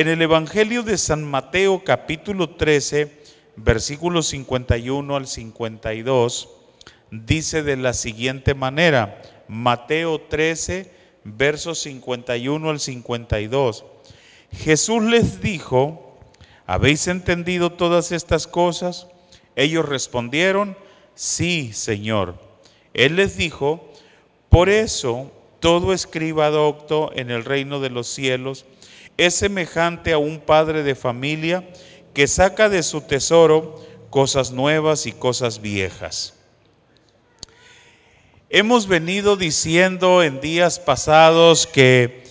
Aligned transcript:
En 0.00 0.08
el 0.08 0.22
Evangelio 0.22 0.82
de 0.82 0.96
San 0.96 1.22
Mateo 1.22 1.84
capítulo 1.84 2.48
13, 2.48 3.20
versículos 3.56 4.28
51 4.28 5.14
al 5.14 5.26
52, 5.26 6.48
dice 7.10 7.62
de 7.62 7.76
la 7.76 7.92
siguiente 7.92 8.54
manera, 8.54 9.20
Mateo 9.46 10.18
13, 10.18 10.90
versos 11.24 11.80
51 11.80 12.70
al 12.70 12.80
52. 12.80 13.84
Jesús 14.52 15.02
les 15.02 15.42
dijo, 15.42 16.18
¿habéis 16.66 17.06
entendido 17.06 17.70
todas 17.72 18.10
estas 18.10 18.46
cosas? 18.46 19.06
Ellos 19.54 19.86
respondieron, 19.86 20.78
sí, 21.14 21.74
Señor. 21.74 22.36
Él 22.94 23.16
les 23.16 23.36
dijo, 23.36 23.86
por 24.48 24.70
eso 24.70 25.30
todo 25.60 25.92
escriba 25.92 26.48
docto 26.48 27.10
en 27.14 27.30
el 27.30 27.44
reino 27.44 27.80
de 27.80 27.90
los 27.90 28.06
cielos 28.06 28.64
es 29.20 29.34
semejante 29.34 30.14
a 30.14 30.18
un 30.18 30.40
padre 30.40 30.82
de 30.82 30.94
familia 30.94 31.68
que 32.14 32.26
saca 32.26 32.70
de 32.70 32.82
su 32.82 33.02
tesoro 33.02 33.78
cosas 34.08 34.50
nuevas 34.50 35.04
y 35.04 35.12
cosas 35.12 35.60
viejas. 35.60 36.40
Hemos 38.48 38.88
venido 38.88 39.36
diciendo 39.36 40.22
en 40.22 40.40
días 40.40 40.78
pasados 40.78 41.66
que 41.66 42.24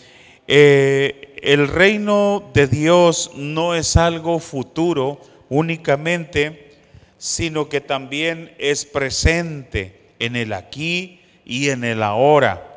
eh, 0.47 1.35
el 1.43 1.67
reino 1.67 2.49
de 2.55 2.65
Dios 2.65 3.33
no 3.35 3.75
es 3.75 3.95
algo 3.95 4.39
futuro 4.39 5.21
únicamente, 5.47 6.71
sino 7.19 7.69
que 7.69 7.81
también 7.81 8.55
es 8.57 8.85
presente 8.85 10.09
en 10.17 10.35
el 10.35 10.53
aquí 10.53 11.21
y 11.45 11.69
en 11.69 11.83
el 11.83 12.01
ahora. 12.01 12.68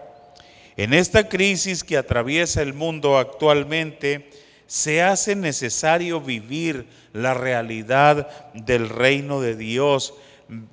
En 0.77 0.95
esta 0.95 1.29
crisis 1.29 1.85
que 1.85 1.99
atraviesa 1.99 2.63
el 2.63 2.73
mundo 2.73 3.19
actualmente, 3.19 4.31
se 4.67 5.03
hace 5.03 5.37
necesario 5.37 6.21
vivir 6.21 6.87
la 7.13 7.35
realidad 7.35 8.53
del 8.55 8.89
reino 8.89 9.43
de 9.43 9.55
Dios. 9.55 10.15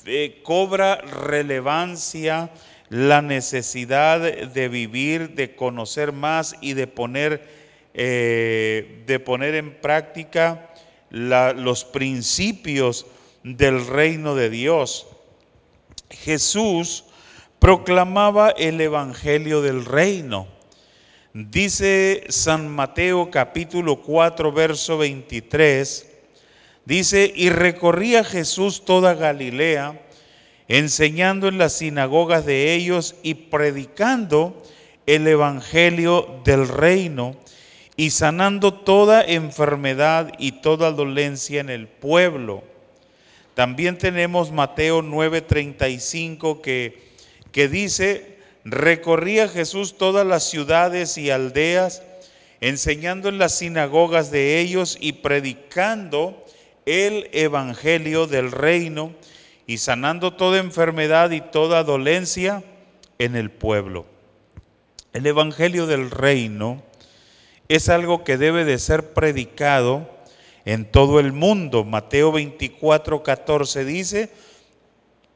Eh, 0.05 0.39
cobra 0.43 0.95
relevancia 0.95 2.49
la 2.87 3.21
necesidad 3.21 4.21
de 4.21 4.69
vivir, 4.69 5.35
de 5.35 5.55
conocer 5.55 6.13
más 6.13 6.55
y 6.61 6.73
de 6.73 6.87
poner, 6.87 7.45
eh, 7.93 9.03
de 9.05 9.19
poner 9.19 9.55
en 9.55 9.79
práctica 9.81 10.69
los 11.09 11.83
principios 11.83 13.05
del 13.43 13.85
reino 13.85 14.33
de 14.33 14.49
Dios. 14.49 15.07
Jesús 16.09 17.03
proclamaba 17.59 18.49
el 18.51 18.79
Evangelio 18.79 19.61
del 19.61 19.85
reino. 19.85 20.47
Dice 21.33 22.23
San 22.29 22.67
Mateo 22.67 23.29
capítulo 23.29 24.01
4, 24.01 24.51
verso 24.51 24.97
23, 24.97 26.09
dice, 26.85 27.31
y 27.35 27.49
recorría 27.49 28.23
Jesús 28.23 28.83
toda 28.83 29.13
Galilea, 29.13 30.01
enseñando 30.67 31.47
en 31.47 31.57
las 31.57 31.73
sinagogas 31.73 32.45
de 32.45 32.73
ellos 32.73 33.15
y 33.21 33.35
predicando 33.35 34.63
el 35.05 35.27
Evangelio 35.27 36.41
del 36.45 36.67
reino 36.67 37.35
y 37.95 38.11
sanando 38.11 38.73
toda 38.73 39.23
enfermedad 39.23 40.31
y 40.39 40.53
toda 40.53 40.91
dolencia 40.91 41.59
en 41.59 41.69
el 41.69 41.87
pueblo. 41.87 42.63
También 43.53 43.97
tenemos 43.97 44.51
Mateo 44.51 45.01
9:35 45.01 46.61
que 46.61 47.08
que 47.51 47.67
dice, 47.67 48.37
recorría 48.63 49.47
Jesús 49.47 49.97
todas 49.97 50.25
las 50.25 50.43
ciudades 50.49 51.17
y 51.17 51.31
aldeas, 51.31 52.03
enseñando 52.61 53.29
en 53.29 53.37
las 53.37 53.57
sinagogas 53.57 54.31
de 54.31 54.59
ellos 54.59 54.97
y 54.99 55.13
predicando 55.13 56.45
el 56.85 57.29
evangelio 57.33 58.27
del 58.27 58.51
reino 58.51 59.13
y 59.67 59.77
sanando 59.77 60.33
toda 60.33 60.59
enfermedad 60.59 61.31
y 61.31 61.41
toda 61.41 61.83
dolencia 61.83 62.63
en 63.19 63.35
el 63.35 63.51
pueblo. 63.51 64.05
El 65.13 65.25
evangelio 65.25 65.85
del 65.87 66.11
reino 66.11 66.83
es 67.67 67.89
algo 67.89 68.23
que 68.23 68.37
debe 68.37 68.65
de 68.65 68.79
ser 68.79 69.13
predicado 69.13 70.09
en 70.65 70.85
todo 70.85 71.19
el 71.19 71.33
mundo. 71.33 71.83
Mateo 71.83 72.31
24, 72.31 73.23
14 73.23 73.85
dice, 73.85 74.29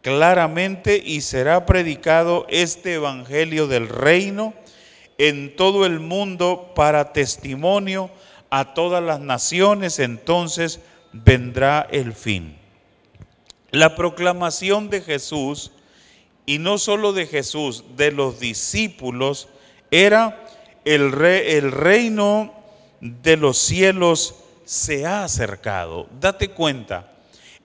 claramente 0.03 1.01
y 1.03 1.21
será 1.21 1.65
predicado 1.65 2.45
este 2.49 2.95
Evangelio 2.95 3.67
del 3.67 3.87
reino 3.87 4.53
en 5.17 5.55
todo 5.55 5.85
el 5.85 5.99
mundo 6.01 6.73
para 6.75 7.13
testimonio 7.13 8.11
a 8.49 8.73
todas 8.73 9.01
las 9.01 9.21
naciones, 9.21 9.97
entonces 9.99 10.81
vendrá 11.13 11.87
el 11.89 12.13
fin. 12.13 12.57
La 13.71 13.95
proclamación 13.95 14.89
de 14.89 15.01
Jesús, 15.01 15.71
y 16.45 16.59
no 16.59 16.77
solo 16.77 17.13
de 17.13 17.25
Jesús, 17.25 17.85
de 17.95 18.11
los 18.11 18.41
discípulos, 18.41 19.47
era 19.89 20.45
el, 20.83 21.13
el 21.23 21.71
reino 21.71 22.53
de 22.99 23.37
los 23.37 23.57
cielos 23.57 24.35
se 24.65 25.05
ha 25.05 25.23
acercado. 25.23 26.07
Date 26.19 26.49
cuenta, 26.49 27.12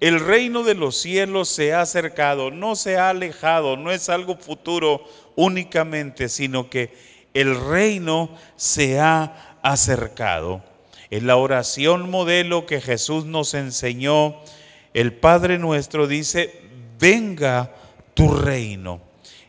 el 0.01 0.21
reino 0.21 0.63
de 0.63 0.75
los 0.75 0.97
cielos 0.97 1.49
se 1.49 1.75
ha 1.75 1.81
acercado, 1.81 2.51
no 2.51 2.77
se 2.77 2.97
ha 2.97 3.11
alejado, 3.11 3.77
no 3.77 3.91
es 3.91 4.09
algo 4.09 4.37
futuro 4.37 5.05
únicamente, 5.35 6.29
sino 6.29 6.71
que 6.71 6.93
el 7.35 7.59
reino 7.69 8.31
se 8.57 9.01
ha 9.01 9.59
acercado. 9.63 10.63
En 11.11 11.27
la 11.27 11.37
oración 11.37 12.11
modelo 12.11 12.67
que 12.67 12.81
Jesús 12.81 13.25
nos 13.25 13.55
enseñó, 13.55 14.37
el 14.95 15.15
Padre 15.15 15.59
nuestro 15.59 16.07
dice, 16.07 16.61
venga 16.99 17.75
tu 18.15 18.29
reino. 18.29 19.01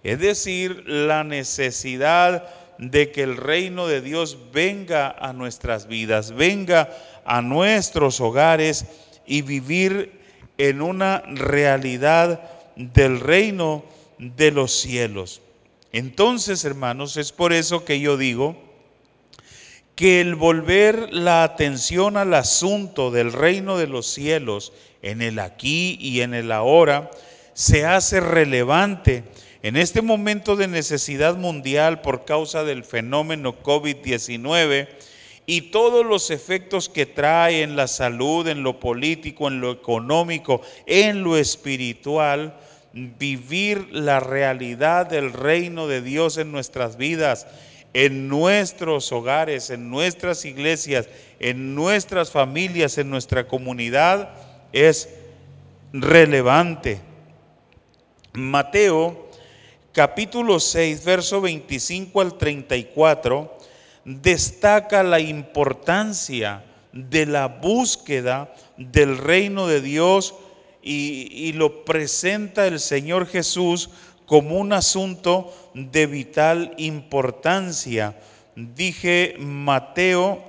Es 0.04 0.20
decir, 0.20 0.84
la 0.88 1.24
necesidad 1.24 2.48
de 2.78 3.12
que 3.12 3.24
el 3.24 3.36
reino 3.38 3.88
de 3.88 4.02
Dios 4.02 4.38
venga 4.54 5.12
a 5.12 5.34
nuestras 5.34 5.88
vidas, 5.88 6.32
venga 6.32 6.90
a 7.26 7.42
nuestros 7.42 8.22
hogares 8.22 8.86
y 9.28 9.42
vivir 9.42 10.19
en 10.60 10.82
una 10.84 11.24
realidad 11.26 12.42
del 12.76 13.20
reino 13.20 13.84
de 14.20 14.52
los 14.52 14.72
cielos. 14.74 15.42
Entonces, 15.92 16.64
hermanos, 16.66 17.18
es 17.18 17.32
por 17.32 17.54
eso 17.54 17.86
que 17.86 18.00
yo 18.00 18.18
digo 18.18 18.56
que 19.96 20.22
el 20.22 20.36
volver 20.36 21.12
la 21.12 21.44
atención 21.44 22.16
al 22.16 22.34
asunto 22.34 23.10
del 23.10 23.34
reino 23.34 23.78
de 23.78 23.88
los 23.88 24.06
cielos 24.06 24.72
en 25.02 25.22
el 25.22 25.40
aquí 25.40 25.98
y 26.00 26.22
en 26.22 26.34
el 26.34 26.52
ahora 26.52 27.10
se 27.54 27.86
hace 27.86 28.20
relevante 28.20 29.24
en 29.62 29.76
este 29.76 30.02
momento 30.02 30.56
de 30.56 30.68
necesidad 30.68 31.36
mundial 31.36 32.02
por 32.02 32.24
causa 32.24 32.64
del 32.64 32.84
fenómeno 32.84 33.62
COVID-19 33.62 34.88
y 35.50 35.72
todos 35.72 36.06
los 36.06 36.30
efectos 36.30 36.90
que 36.90 37.08
trae 37.08 37.64
en 37.64 37.76
la 37.76 37.88
salud, 37.88 38.48
en 38.48 38.62
lo 38.62 38.80
político, 38.80 39.48
en 39.48 39.62
lo 39.62 39.72
económico, 39.72 40.62
en 40.86 41.24
lo 41.24 41.38
espiritual, 41.38 42.56
vivir 42.94 43.88
la 43.92 44.20
realidad 44.20 45.08
del 45.08 45.34
reino 45.34 45.88
de 45.88 46.04
Dios 46.04 46.38
en 46.38 46.52
nuestras 46.52 46.98
vidas, 46.98 47.48
en 47.96 48.28
nuestros 48.28 49.12
hogares, 49.12 49.72
en 49.72 49.90
nuestras 49.90 50.46
iglesias, 50.46 51.10
en 51.40 51.74
nuestras 51.74 52.30
familias, 52.30 53.00
en 53.00 53.10
nuestra 53.10 53.48
comunidad, 53.48 54.30
es 54.72 55.10
relevante. 55.92 57.02
Mateo 58.34 59.32
capítulo 59.94 60.60
6, 60.60 61.04
verso 61.04 61.42
25 61.42 62.22
al 62.22 62.38
34 62.38 63.59
destaca 64.10 65.04
la 65.04 65.20
importancia 65.20 66.66
de 66.92 67.28
la 67.28 67.48
búsqueda 67.48 68.52
del 68.76 69.20
reino 69.20 69.68
de 69.68 69.82
Dios 69.82 70.34
y, 70.82 71.52
lo 71.54 71.86
presenta 71.86 72.66
el 72.66 72.80
Señor 72.80 73.28
Jesús 73.28 73.92
como 74.26 74.58
un 74.58 74.74
asunto 74.74 75.54
de 75.76 76.08
vital 76.08 76.74
importancia. 76.78 78.18
Dije 78.56 79.36
Mateo, 79.38 80.44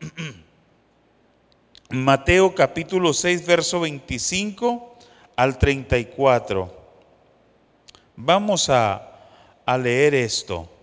Mateo 1.90 2.54
capítulo 2.54 3.12
6, 3.12 3.44
verso 3.44 3.80
25 3.80 4.98
al 5.34 5.58
34. 5.58 6.86
Vamos 8.14 8.70
a, 8.70 9.18
a 9.64 9.78
leer 9.78 10.14
esto. 10.14 10.75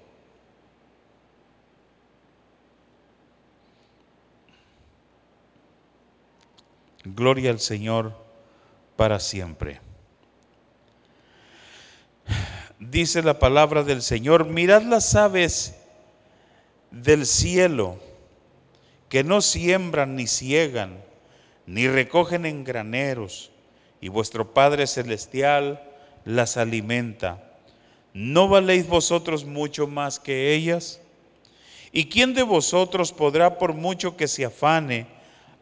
Gloria 7.04 7.52
al 7.52 7.60
Señor 7.60 8.14
para 8.96 9.20
siempre. 9.20 9.82
Dice 12.80 13.22
la 13.22 13.40
palabra 13.40 13.84
del 13.84 14.02
Señor, 14.02 14.46
mirad 14.46 14.84
las 14.84 15.16
aves 15.16 15.76
del 16.92 17.26
cielo, 17.26 18.00
que 19.10 19.24
no 19.24 19.42
siembran 19.42 20.16
ni 20.16 20.28
ciegan, 20.28 21.04
ni 21.66 21.88
recogen 21.88 22.46
en 22.46 22.64
graneros, 22.64 23.52
y 24.00 24.10
vuestro 24.10 24.54
Padre 24.54 24.88
Celestial 24.88 25.82
las 26.26 26.58
alimenta. 26.58 27.44
¿No 28.14 28.48
valéis 28.48 28.88
vosotros 28.88 29.46
mucho 29.46 29.88
más 29.88 30.20
que 30.20 30.54
ellas? 30.54 31.02
¿Y 31.92 32.10
quién 32.10 32.34
de 32.34 32.44
vosotros 32.44 33.12
podrá, 33.12 33.58
por 33.58 33.74
mucho 33.74 34.18
que 34.18 34.28
se 34.28 34.46
afane, 34.46 35.08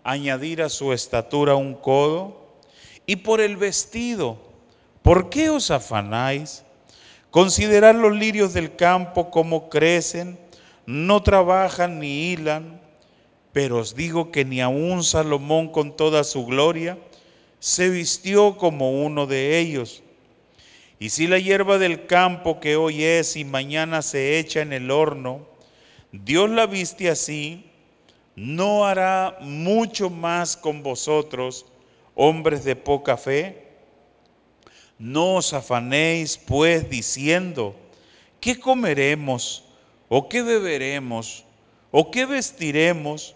añadir 0.04 0.62
a 0.62 0.70
su 0.70 0.94
estatura 0.94 1.56
un 1.56 1.74
codo? 1.74 2.58
Y 3.06 3.18
por 3.18 3.42
el 3.42 3.58
vestido, 3.58 4.38
¿por 5.02 5.30
qué 5.30 5.50
os 5.50 5.72
afanáis? 5.72 6.64
Considerad 7.30 7.96
los 7.96 8.14
lirios 8.16 8.54
del 8.54 8.76
campo 8.76 9.32
como 9.32 9.70
crecen, 9.70 10.38
no 10.86 11.24
trabajan 11.24 12.00
ni 12.00 12.32
hilan, 12.32 12.82
pero 13.54 13.80
os 13.80 13.96
digo 13.96 14.32
que 14.32 14.46
ni 14.46 14.62
aun 14.62 15.04
Salomón 15.04 15.70
con 15.70 15.96
toda 15.96 16.24
su 16.24 16.46
gloria 16.46 16.98
se 17.60 17.90
vistió 17.90 18.58
como 18.58 19.04
uno 19.04 19.28
de 19.28 19.60
ellos. 19.60 20.04
Y 21.00 21.10
si 21.10 21.28
la 21.28 21.40
hierba 21.40 21.78
del 21.78 22.06
campo 22.06 22.60
que 22.60 22.76
hoy 22.76 23.04
es 23.04 23.36
y 23.36 23.44
mañana 23.44 24.02
se 24.02 24.38
echa 24.38 24.62
en 24.62 24.74
el 24.74 24.92
horno, 24.92 25.48
Dios 26.12 26.50
la 26.50 26.66
viste 26.66 27.10
así, 27.10 27.71
¿no 28.36 28.86
hará 28.86 29.38
mucho 29.42 30.10
más 30.10 30.56
con 30.56 30.84
vosotros, 30.84 31.66
hombres 32.16 32.64
de 32.64 32.76
poca 32.76 33.18
fe? 33.18 33.68
No 34.98 35.36
os 35.36 35.54
afanéis, 35.54 36.38
pues, 36.38 36.90
diciendo, 36.90 37.76
¿qué 38.40 38.60
comeremos? 38.60 39.66
¿O 40.10 40.30
qué 40.30 40.42
beberemos? 40.42 41.46
¿O 41.90 42.12
qué 42.12 42.26
vestiremos? 42.26 43.36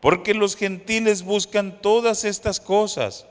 Porque 0.00 0.34
los 0.34 0.56
gentiles 0.56 1.22
buscan 1.22 1.80
todas 1.80 2.24
estas 2.24 2.60
cosas, 2.60 3.26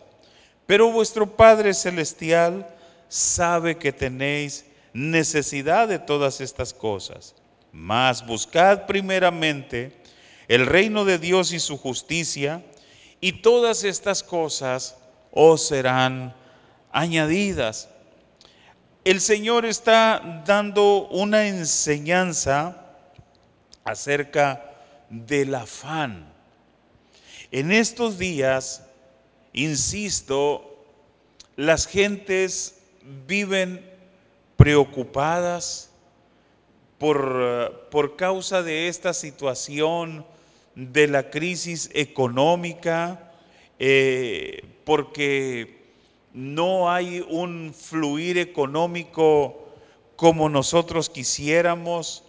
pero 0.65 0.91
vuestro 0.91 1.35
Padre 1.35 1.73
Celestial 1.73 2.67
sabe 3.07 3.77
que 3.77 3.91
tenéis 3.91 4.65
necesidad 4.93 5.87
de 5.87 5.99
todas 5.99 6.41
estas 6.41 6.73
cosas. 6.73 7.35
Mas 7.71 8.25
buscad 8.25 8.85
primeramente 8.85 10.00
el 10.51 10.65
reino 10.65 11.05
de 11.05 11.17
Dios 11.17 11.53
y 11.53 11.61
su 11.61 11.77
justicia, 11.77 12.61
y 13.21 13.41
todas 13.41 13.85
estas 13.85 14.21
cosas 14.21 14.97
os 15.31 15.65
serán 15.65 16.35
añadidas. 16.91 17.87
El 19.05 19.21
Señor 19.21 19.65
está 19.65 20.43
dando 20.45 21.07
una 21.07 21.47
enseñanza 21.47 22.85
acerca 23.85 24.73
del 25.09 25.55
afán. 25.55 26.33
En 27.49 27.71
estos 27.71 28.17
días, 28.17 28.83
insisto, 29.53 30.83
las 31.55 31.87
gentes 31.87 32.81
viven 33.25 33.89
preocupadas, 34.57 35.91
por, 36.97 37.87
por 37.89 38.17
causa 38.17 38.61
de 38.63 38.89
esta 38.89 39.13
situación 39.13 40.25
de 40.75 41.07
la 41.07 41.29
crisis 41.29 41.89
económica, 41.93 43.31
eh, 43.79 44.63
porque 44.83 45.81
no 46.33 46.91
hay 46.91 47.25
un 47.29 47.73
fluir 47.73 48.37
económico 48.37 49.69
como 50.15 50.49
nosotros 50.49 51.09
quisiéramos. 51.09 52.23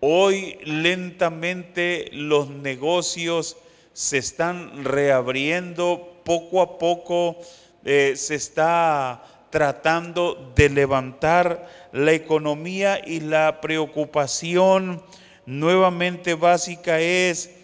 Hoy 0.00 0.58
lentamente 0.64 2.08
los 2.12 2.50
negocios 2.50 3.56
se 3.92 4.18
están 4.18 4.84
reabriendo, 4.84 6.20
poco 6.24 6.60
a 6.60 6.78
poco 6.78 7.38
eh, 7.84 8.14
se 8.16 8.34
está 8.34 9.24
tratando 9.50 10.52
de 10.54 10.68
levantar 10.68 11.68
la 11.92 12.12
economía 12.12 13.00
y 13.04 13.20
la 13.20 13.60
preocupación 13.60 15.02
nuevamente 15.46 16.34
básica 16.34 17.00
es 17.00 17.57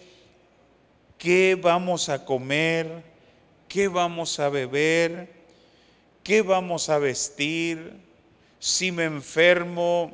qué 1.25 1.57
vamos 1.59 2.07
a 2.09 2.23
comer, 2.23 3.03
qué 3.67 3.87
vamos 3.87 4.39
a 4.39 4.47
beber, 4.47 5.27
qué 6.21 6.43
vamos 6.43 6.87
a 6.87 6.99
vestir, 6.99 7.93
si 8.59 8.91
me 8.91 9.05
enfermo, 9.05 10.13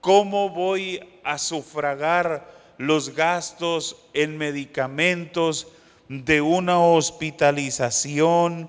cómo 0.00 0.50
voy 0.50 0.98
a 1.22 1.38
sufragar 1.38 2.52
los 2.78 3.14
gastos 3.14 3.96
en 4.12 4.36
medicamentos 4.36 5.68
de 6.08 6.40
una 6.40 6.80
hospitalización 6.80 8.68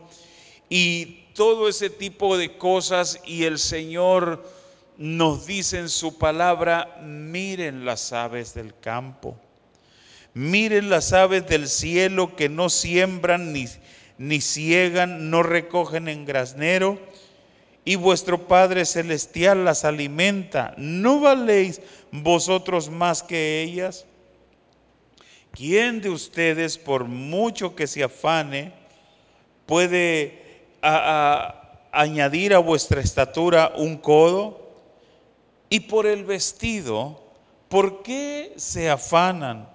y 0.70 1.24
todo 1.34 1.68
ese 1.68 1.90
tipo 1.90 2.38
de 2.38 2.60
cosas 2.60 3.20
y 3.26 3.46
el 3.46 3.58
Señor 3.58 4.48
nos 5.00 5.48
dice 5.48 5.80
en 5.80 5.90
su 5.90 6.20
palabra, 6.20 7.00
miren 7.02 7.86
las 7.86 8.14
aves 8.14 8.54
del 8.54 8.78
campo, 8.80 9.36
miren 10.36 10.90
las 10.90 11.14
aves 11.14 11.48
del 11.48 11.68
cielo 11.68 12.36
que 12.36 12.50
no 12.50 12.70
siembran 12.70 13.54
ni, 13.54 13.66
ni 14.20 14.42
ciegan, 14.42 15.32
no 15.32 15.42
recogen 15.42 16.08
en 16.08 16.26
grasnero, 16.26 17.00
y 17.86 17.96
vuestro 17.96 18.48
Padre 18.48 18.86
Celestial 18.86 19.64
las 19.64 19.86
alimenta. 19.86 20.74
¿No 20.78 21.22
valéis 21.22 21.82
vosotros 22.12 22.90
más 22.90 23.24
que 23.24 23.62
ellas? 23.62 24.06
¿Quién 25.52 26.02
de 26.02 26.10
ustedes, 26.10 26.78
por 26.78 27.06
mucho 27.06 27.76
que 27.76 27.88
se 27.88 28.04
afane, 28.04 28.74
puede 29.66 30.68
añadir 31.92 32.54
a 32.54 32.60
vuestra 32.60 33.00
estatura 33.00 33.72
un 33.78 33.98
codo? 33.98 34.66
Y 35.70 35.82
por 35.82 36.08
el 36.08 36.26
vestido, 36.26 37.24
¿por 37.70 38.04
qué 38.04 38.54
se 38.58 38.90
afanan? 38.90 39.75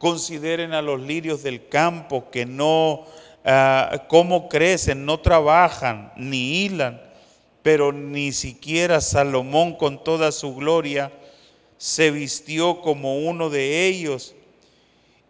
Consideren 0.00 0.72
a 0.72 0.80
los 0.80 0.98
lirios 0.98 1.42
del 1.42 1.68
campo 1.68 2.30
que 2.30 2.46
no, 2.46 3.04
uh, 3.44 3.98
cómo 4.08 4.48
crecen, 4.48 5.04
no 5.04 5.20
trabajan 5.20 6.10
ni 6.16 6.64
hilan, 6.64 7.02
pero 7.62 7.92
ni 7.92 8.32
siquiera 8.32 9.02
Salomón 9.02 9.74
con 9.76 10.02
toda 10.02 10.32
su 10.32 10.54
gloria 10.54 11.12
se 11.76 12.10
vistió 12.10 12.80
como 12.80 13.18
uno 13.18 13.50
de 13.50 13.88
ellos. 13.88 14.34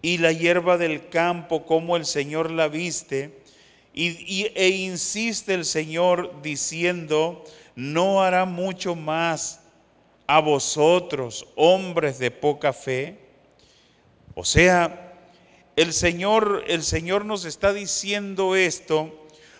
Y 0.02 0.18
la 0.18 0.30
hierba 0.30 0.78
del 0.78 1.08
campo, 1.08 1.66
como 1.66 1.96
el 1.96 2.06
Señor 2.06 2.52
la 2.52 2.68
viste, 2.68 3.40
y, 3.92 4.46
e 4.54 4.68
insiste 4.68 5.52
el 5.52 5.64
Señor 5.64 6.42
diciendo, 6.42 7.42
no 7.74 8.22
hará 8.22 8.44
mucho 8.44 8.94
más 8.94 9.62
a 10.28 10.38
vosotros, 10.38 11.44
hombres 11.56 12.20
de 12.20 12.30
poca 12.30 12.72
fe. 12.72 13.29
O 14.34 14.44
sea, 14.44 15.18
el 15.76 15.92
Señor, 15.92 16.64
el 16.68 16.82
Señor 16.82 17.24
nos 17.24 17.44
está 17.44 17.72
diciendo 17.72 18.56
esto 18.56 19.16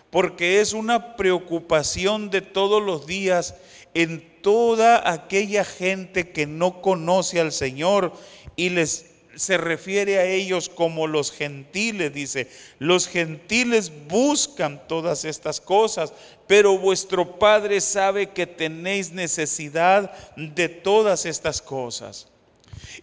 porque 0.09 0.59
es 0.59 0.73
una 0.73 1.15
preocupación 1.15 2.29
de 2.29 2.41
todos 2.41 2.81
los 2.83 3.07
días 3.07 3.55
en 3.93 4.41
toda 4.41 5.11
aquella 5.11 5.63
gente 5.63 6.31
que 6.31 6.45
no 6.45 6.81
conoce 6.81 7.39
al 7.39 7.51
Señor 7.51 8.13
y 8.55 8.69
les 8.69 9.11
se 9.35 9.57
refiere 9.57 10.19
a 10.19 10.25
ellos 10.25 10.69
como 10.69 11.07
los 11.07 11.31
gentiles, 11.31 12.13
dice, 12.13 12.49
los 12.79 13.07
gentiles 13.07 13.91
buscan 14.07 14.85
todas 14.87 15.25
estas 15.25 15.61
cosas, 15.61 16.13
pero 16.47 16.77
vuestro 16.77 17.39
Padre 17.39 17.79
sabe 17.79 18.29
que 18.29 18.45
tenéis 18.45 19.11
necesidad 19.11 20.11
de 20.35 20.67
todas 20.67 21.25
estas 21.25 21.61
cosas. 21.61 22.30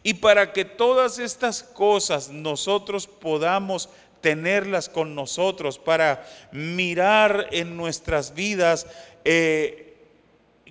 Y 0.02 0.14
para 0.14 0.52
que 0.52 0.64
todas 0.64 1.18
estas 1.18 1.62
cosas 1.62 2.30
nosotros 2.30 3.06
podamos 3.06 3.88
tenerlas 4.20 4.88
con 4.88 5.14
nosotros, 5.14 5.78
para 5.78 6.26
mirar 6.52 7.48
en 7.52 7.76
nuestras 7.76 8.34
vidas 8.34 8.86
eh, 9.24 9.94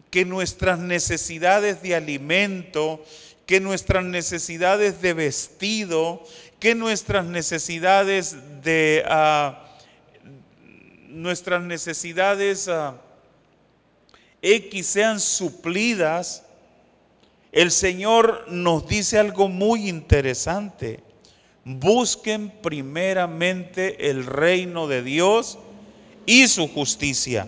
que 0.10 0.26
nuestras 0.26 0.80
necesidades 0.80 1.82
de 1.82 1.96
alimento, 1.96 3.04
que 3.46 3.60
nuestras 3.60 4.04
necesidades 4.04 5.02
de 5.02 5.14
vestido, 5.14 6.24
que 6.60 6.76
nuestras 6.76 7.26
necesidades 7.26 8.36
de 8.64 9.04
ah, 9.08 9.64
nuestras 11.08 11.64
necesidades 11.64 12.68
uh, 12.68 12.94
X 14.42 14.88
sean 14.88 15.20
suplidas, 15.20 16.44
el 17.58 17.72
Señor 17.72 18.46
nos 18.50 18.88
dice 18.88 19.18
algo 19.18 19.50
muy 19.50 19.90
interesante. 19.90 21.00
Busquen 21.66 22.52
primeramente 22.62 24.12
el 24.12 24.28
reino 24.28 24.88
de 24.88 25.02
Dios 25.02 25.58
y 26.28 26.48
su 26.48 26.68
justicia. 26.68 27.48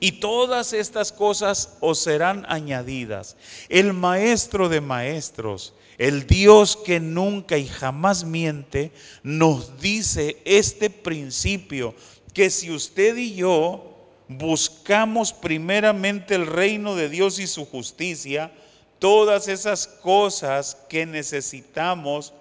y 0.00 0.12
todas 0.12 0.74
estas 0.74 1.10
cosas 1.10 1.76
os 1.80 1.98
serán 1.98 2.44
añadidas. 2.48 3.36
El 3.70 3.94
maestro 3.94 4.68
de 4.68 4.80
maestros, 4.80 5.74
el 5.96 6.26
Dios 6.26 6.76
que 6.76 7.00
nunca 7.00 7.56
y 7.56 7.66
jamás 7.66 8.24
miente, 8.24 8.92
nos 9.22 9.80
dice 9.80 10.36
este 10.44 10.90
principio, 10.90 11.94
que 12.34 12.50
si 12.50 12.70
usted 12.70 13.16
y 13.16 13.34
yo 13.34 13.96
buscamos 14.28 15.32
primeramente 15.32 16.34
el 16.34 16.46
reino 16.46 16.94
de 16.94 17.08
Dios 17.08 17.40
y 17.40 17.46
su 17.48 17.64
justicia, 17.64 18.52
todas 18.98 19.48
esas 19.48 19.86
cosas 19.86 20.76
que 20.88 21.06
necesitamos 21.06 22.32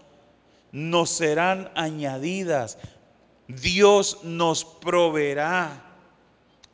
nos 0.71 1.09
serán 1.09 1.71
añadidas. 1.75 2.77
Dios 3.47 4.19
nos 4.23 4.65
proveerá 4.65 5.83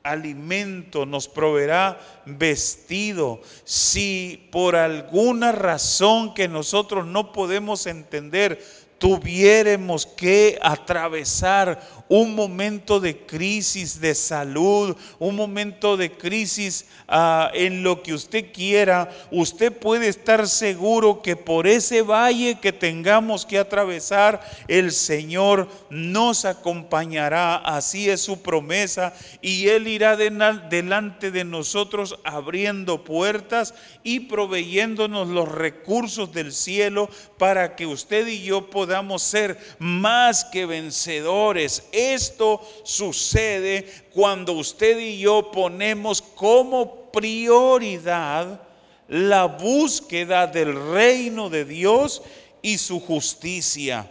alimento, 0.04 1.06
nos 1.06 1.28
proveerá 1.28 2.00
vestido. 2.26 3.42
Si 3.64 4.50
por 4.52 4.76
alguna 4.76 5.52
razón 5.52 6.34
que 6.34 6.48
nosotros 6.48 7.06
no 7.06 7.32
podemos 7.32 7.88
entender, 7.88 8.64
tuviéramos 9.04 10.06
que 10.06 10.58
atravesar 10.62 11.78
un 12.08 12.34
momento 12.34 13.02
de 13.02 13.18
crisis 13.26 14.00
de 14.00 14.16
salud, 14.16 14.96
un 15.20 15.36
momento 15.36 15.98
de 15.98 16.10
crisis 16.10 16.86
ah, 17.10 17.52
en 17.54 17.84
lo 17.84 18.02
que 18.02 18.14
usted 18.14 18.54
quiera, 18.54 19.10
usted 19.30 19.74
puede 19.74 20.08
estar 20.08 20.48
seguro 20.48 21.22
que 21.22 21.36
por 21.36 21.68
ese 21.68 22.02
valle 22.02 22.60
que 22.62 22.72
tengamos 22.72 23.46
que 23.46 23.58
atravesar, 23.58 24.40
el 24.70 24.94
Señor 24.94 25.68
nos 25.90 26.46
acompañará. 26.46 27.56
Así 27.58 28.10
es 28.10 28.22
su 28.22 28.42
promesa 28.42 29.14
y 29.42 29.68
Él 29.68 29.90
irá 29.90 30.16
delante 30.16 31.30
de 31.30 31.44
nosotros 31.44 32.20
abriendo 32.24 33.04
puertas 33.04 33.74
y 34.02 34.22
proveyéndonos 34.22 35.28
los 35.28 35.50
recursos 35.52 36.32
del 36.32 36.54
cielo 36.54 37.10
para 37.38 37.76
que 37.76 37.86
usted 37.86 38.28
y 38.28 38.44
yo 38.44 38.70
podamos 38.70 38.93
ser 39.18 39.58
más 39.80 40.46
que 40.46 40.66
vencedores 40.66 41.84
esto 41.92 42.62
sucede 42.84 43.86
cuando 44.14 44.54
usted 44.54 45.00
y 45.00 45.20
yo 45.20 45.52
ponemos 45.52 46.22
como 46.22 47.12
prioridad 47.12 48.62
la 49.08 49.46
búsqueda 49.46 50.48
del 50.48 50.92
reino 50.92 51.50
de 51.50 51.66
Dios 51.66 52.22
y 52.62 52.78
su 52.78 53.00
justicia. 53.00 54.10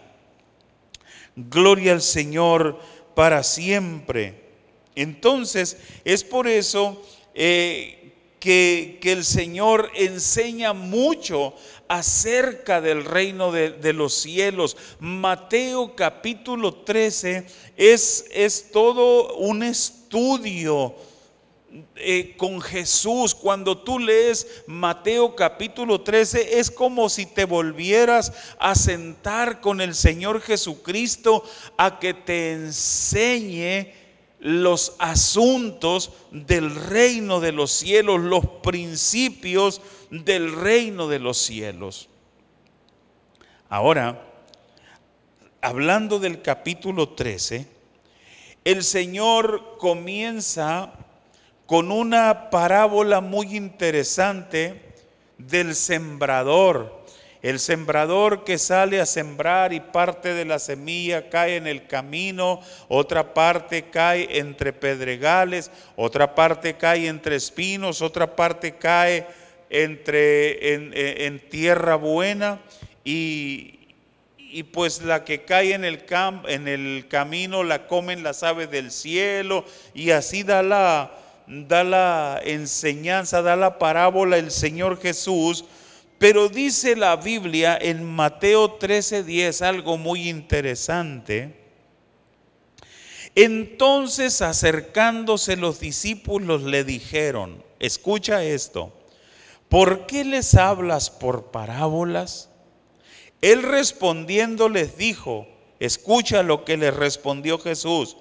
Gloria 1.35 1.93
al 1.93 2.03
Señor 2.03 2.79
para 3.15 3.43
siempre. 3.43 4.43
Entonces, 4.95 5.79
es 6.05 6.23
por 6.23 6.47
eso 6.47 7.03
eh, 7.35 8.02
que, 8.43 8.99
que 9.01 9.13
el 9.13 9.25
Señor 9.25 9.93
enseña 9.95 10.73
mucho 10.73 11.55
acerca 11.87 12.81
del 12.81 13.05
reino 13.05 13.53
de, 13.53 13.93
los 13.93 14.15
cielos. 14.15 14.77
Mateo 14.99 15.95
capítulo 15.95 16.75
13 16.75 17.47
es, 17.77 18.25
es 18.33 18.73
todo 18.73 19.37
un 19.37 19.63
estudio. 19.63 20.97
Eh, 21.97 22.35
con 22.37 22.61
Jesús. 22.61 23.35
Cuando 23.35 23.79
tú 23.79 23.99
lees 23.99 24.47
Mateo 24.67 25.35
capítulo 25.35 26.03
13, 26.03 26.59
es 26.59 26.71
como 26.71 27.09
si 27.09 27.25
te 27.25 27.47
volvieras 27.47 28.33
a 28.59 28.75
sentar 28.75 29.63
con 29.63 29.81
el 29.81 29.95
Señor 29.95 30.43
Jesucristo 30.43 31.45
a 31.79 31.99
que 31.99 32.13
te 32.13 32.53
enseñe 32.53 34.02
los 34.43 34.97
asuntos 34.99 36.11
del 36.33 36.75
reino 36.75 37.39
de 37.39 37.53
los 37.53 37.71
cielos, 37.71 38.21
los 38.21 38.45
principios 38.61 39.81
del 40.11 40.53
reino 40.53 41.07
de 41.07 41.21
los 41.21 41.39
cielos. 41.39 42.09
Ahora, 43.69 44.27
hablando 45.61 46.19
del 46.19 46.43
capítulo 46.43 47.11
13, 47.11 47.69
el 48.65 48.83
Señor 48.83 49.77
comienza 49.79 50.93
con 51.67 51.93
una 51.93 52.51
parábola 52.51 53.21
muy 53.21 53.57
interesante 53.57 54.93
del 55.39 55.77
sembrador. 55.77 57.02
El 57.43 57.59
sembrador 57.59 58.45
que 58.45 58.57
sale 58.57 59.01
a 59.01 59.07
sembrar 59.07 59.73
y 59.73 59.81
parte 59.81 60.33
de 60.33 60.45
la 60.45 60.61
semilla 60.61 61.29
cae 61.29 61.57
en 61.57 61.67
el 61.67 61.89
camino, 61.89 62.61
otra 62.87 63.35
parte 63.35 63.91
cae 63.91 64.39
entre 64.39 64.73
pedregales, 64.73 65.73
otra 65.97 66.37
parte 66.37 66.75
cae 66.75 67.09
entre 67.09 67.35
espinos, 67.35 68.01
otra 68.01 68.37
parte 68.37 68.77
cae 68.77 69.27
entre, 69.71 70.75
en, 71.27 71.41
tierra 71.49 71.97
buena 71.97 72.61
y, 73.05 73.81
y, 74.39 74.63
pues 74.63 75.03
la 75.03 75.25
que 75.25 75.43
cae 75.43 75.75
en 75.75 75.85
el, 75.85 76.05
en 76.47 76.69
el 76.69 77.09
camino 77.09 77.65
la 77.65 77.89
comen 77.89 78.23
las 78.23 78.45
aves 78.45 78.71
del 78.71 78.93
cielo 78.93 79.65
y 79.95 80.11
así 80.11 80.45
da 80.45 80.63
la, 80.63 81.11
da 81.49 81.83
la 81.83 82.41
enseñanza, 82.45 83.43
da 83.43 83.57
la 83.57 83.81
parábola 83.81 84.37
el 84.37 84.53
Señor 84.53 85.01
Jesús. 85.01 85.65
Pero 86.23 86.49
dice 86.49 86.95
la 86.95 87.17
Biblia 87.17 87.77
en 87.83 88.05
Mateo 88.05 88.79
13:10 88.79 89.61
algo 89.61 89.99
muy 89.99 90.29
interesante. 90.29 91.53
Entonces 93.35 94.41
acercándose 94.41 95.57
los 95.57 95.81
discípulos 95.81 96.63
le 96.63 96.85
dijeron, 96.85 97.65
escucha 97.81 98.45
esto, 98.45 98.93
¿por 99.69 100.07
qué 100.07 100.25
les 100.25 100.55
hablas 100.55 101.11
por 101.11 101.51
parábolas? 101.51 102.51
Él 103.41 103.65
respondiendo 103.65 104.69
les 104.69 104.97
dijo, 104.97 105.49
escucha 105.81 106.45
lo 106.45 106.65
que 106.65 106.77
les 106.77 106.95
respondió 106.95 107.59
Jesús, 107.59 108.17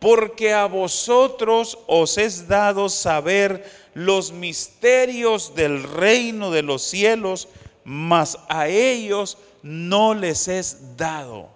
porque 0.00 0.52
a 0.52 0.64
vosotros 0.64 1.78
os 1.86 2.18
es 2.18 2.48
dado 2.48 2.88
saber 2.88 3.64
los 3.94 4.32
misterios 4.32 5.54
del 5.54 5.82
reino 5.82 6.50
de 6.50 6.62
los 6.62 6.82
cielos, 6.82 7.48
mas 7.84 8.38
a 8.48 8.68
ellos 8.68 9.36
no 9.62 10.14
les 10.14 10.48
es 10.48 10.96
dado. 10.96 11.50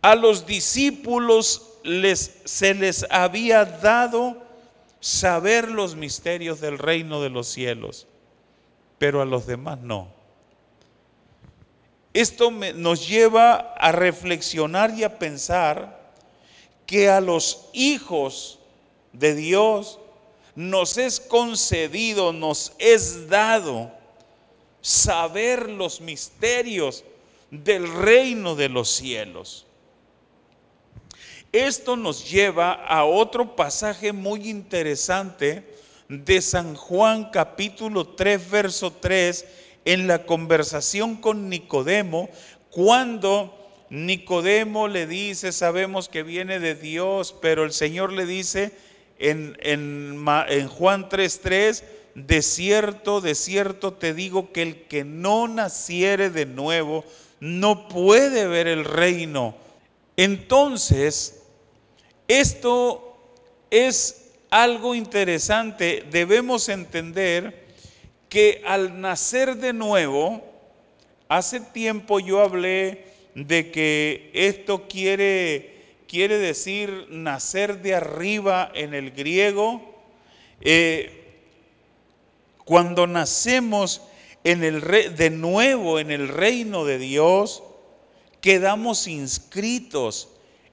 A 0.00 0.14
los 0.14 0.46
discípulos 0.46 1.78
se 2.44 2.74
les 2.74 3.06
había 3.10 3.64
dado 3.64 4.40
saber 5.00 5.68
los 5.68 5.96
misterios 5.96 6.60
del 6.60 6.78
reino 6.78 7.20
de 7.20 7.30
los 7.30 7.48
cielos, 7.48 8.06
pero 8.98 9.20
a 9.20 9.24
los 9.24 9.46
demás 9.46 9.80
no. 9.80 10.16
Esto 12.14 12.50
nos 12.50 13.08
lleva 13.08 13.74
a 13.78 13.90
reflexionar 13.90 14.92
y 14.96 15.02
a 15.02 15.18
pensar 15.18 15.97
que 16.88 17.10
a 17.10 17.20
los 17.20 17.66
hijos 17.74 18.58
de 19.12 19.34
Dios 19.34 19.98
nos 20.54 20.96
es 20.96 21.20
concedido, 21.20 22.32
nos 22.32 22.72
es 22.78 23.28
dado 23.28 23.92
saber 24.80 25.68
los 25.68 26.00
misterios 26.00 27.04
del 27.50 27.92
reino 27.92 28.56
de 28.56 28.70
los 28.70 28.88
cielos. 28.88 29.66
Esto 31.52 31.94
nos 31.94 32.30
lleva 32.30 32.72
a 32.72 33.04
otro 33.04 33.54
pasaje 33.54 34.14
muy 34.14 34.48
interesante 34.48 35.76
de 36.08 36.40
San 36.40 36.74
Juan 36.74 37.30
capítulo 37.30 38.08
3, 38.08 38.50
verso 38.50 38.94
3, 38.94 39.44
en 39.84 40.06
la 40.06 40.24
conversación 40.24 41.16
con 41.16 41.50
Nicodemo, 41.50 42.30
cuando 42.70 43.57
Nicodemo 43.90 44.88
le 44.88 45.06
dice, 45.06 45.52
sabemos 45.52 46.08
que 46.08 46.22
viene 46.22 46.60
de 46.60 46.74
Dios, 46.74 47.34
pero 47.40 47.64
el 47.64 47.72
Señor 47.72 48.12
le 48.12 48.26
dice 48.26 48.72
en, 49.18 49.56
en, 49.60 50.24
en 50.48 50.68
Juan 50.68 51.08
3:3, 51.08 51.82
de 52.14 52.42
cierto, 52.42 53.20
de 53.20 53.34
cierto 53.34 53.92
te 53.92 54.12
digo 54.12 54.52
que 54.52 54.62
el 54.62 54.82
que 54.82 55.04
no 55.04 55.48
naciere 55.48 56.30
de 56.30 56.46
nuevo 56.46 57.04
no 57.40 57.88
puede 57.88 58.46
ver 58.46 58.66
el 58.66 58.84
reino. 58.84 59.54
Entonces, 60.16 61.42
esto 62.26 63.16
es 63.70 64.32
algo 64.50 64.94
interesante. 64.94 66.04
Debemos 66.10 66.68
entender 66.68 67.68
que 68.28 68.62
al 68.66 69.00
nacer 69.00 69.56
de 69.56 69.72
nuevo, 69.72 70.44
hace 71.28 71.60
tiempo 71.60 72.20
yo 72.20 72.42
hablé 72.42 73.07
de 73.46 73.70
que 73.70 74.30
esto 74.34 74.88
quiere, 74.88 75.74
quiere 76.08 76.38
decir 76.38 77.06
nacer 77.10 77.82
de 77.82 77.94
arriba 77.94 78.70
en 78.74 78.94
el 78.94 79.12
griego. 79.12 79.94
Eh, 80.60 81.14
cuando 82.64 83.06
nacemos 83.06 84.02
en 84.44 84.64
el 84.64 84.80
de 85.16 85.30
nuevo 85.30 85.98
en 85.98 86.10
el 86.10 86.28
reino 86.28 86.84
de 86.84 86.98
Dios, 86.98 87.62
quedamos 88.40 89.06
inscritos 89.06 90.28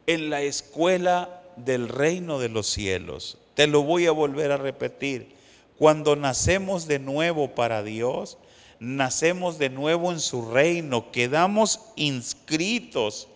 en 0.07 0.29
la 0.29 0.41
escuela 0.41 1.41
del 1.55 1.87
reino 1.87 2.39
de 2.39 2.49
los 2.49 2.67
cielos. 2.67 3.37
Te 3.53 3.67
lo 3.67 3.83
voy 3.83 4.07
a 4.07 4.11
volver 4.11 4.51
a 4.51 4.57
repetir. 4.57 5.33
Cuando 5.77 6.15
nacemos 6.15 6.87
de 6.87 6.99
nuevo 6.99 7.53
para 7.53 7.83
Dios, 7.83 8.37
nacemos 8.85 9.57
de 9.57 9.71
nuevo 9.71 10.11
en 10.11 10.19
su 10.19 10.51
reino, 10.51 11.11
quedamos 11.11 11.79
inscritos 11.95 13.27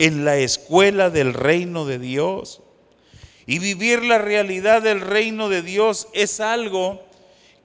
en 0.00 0.24
la 0.24 0.36
escuela 0.36 1.10
del 1.10 1.32
reino 1.32 1.86
de 1.86 2.00
Dios. 2.00 2.60
Y 3.46 3.60
vivir 3.60 4.02
la 4.02 4.18
realidad 4.18 4.82
del 4.82 5.00
reino 5.00 5.48
de 5.48 5.62
Dios 5.62 6.08
es 6.12 6.40
algo 6.40 7.04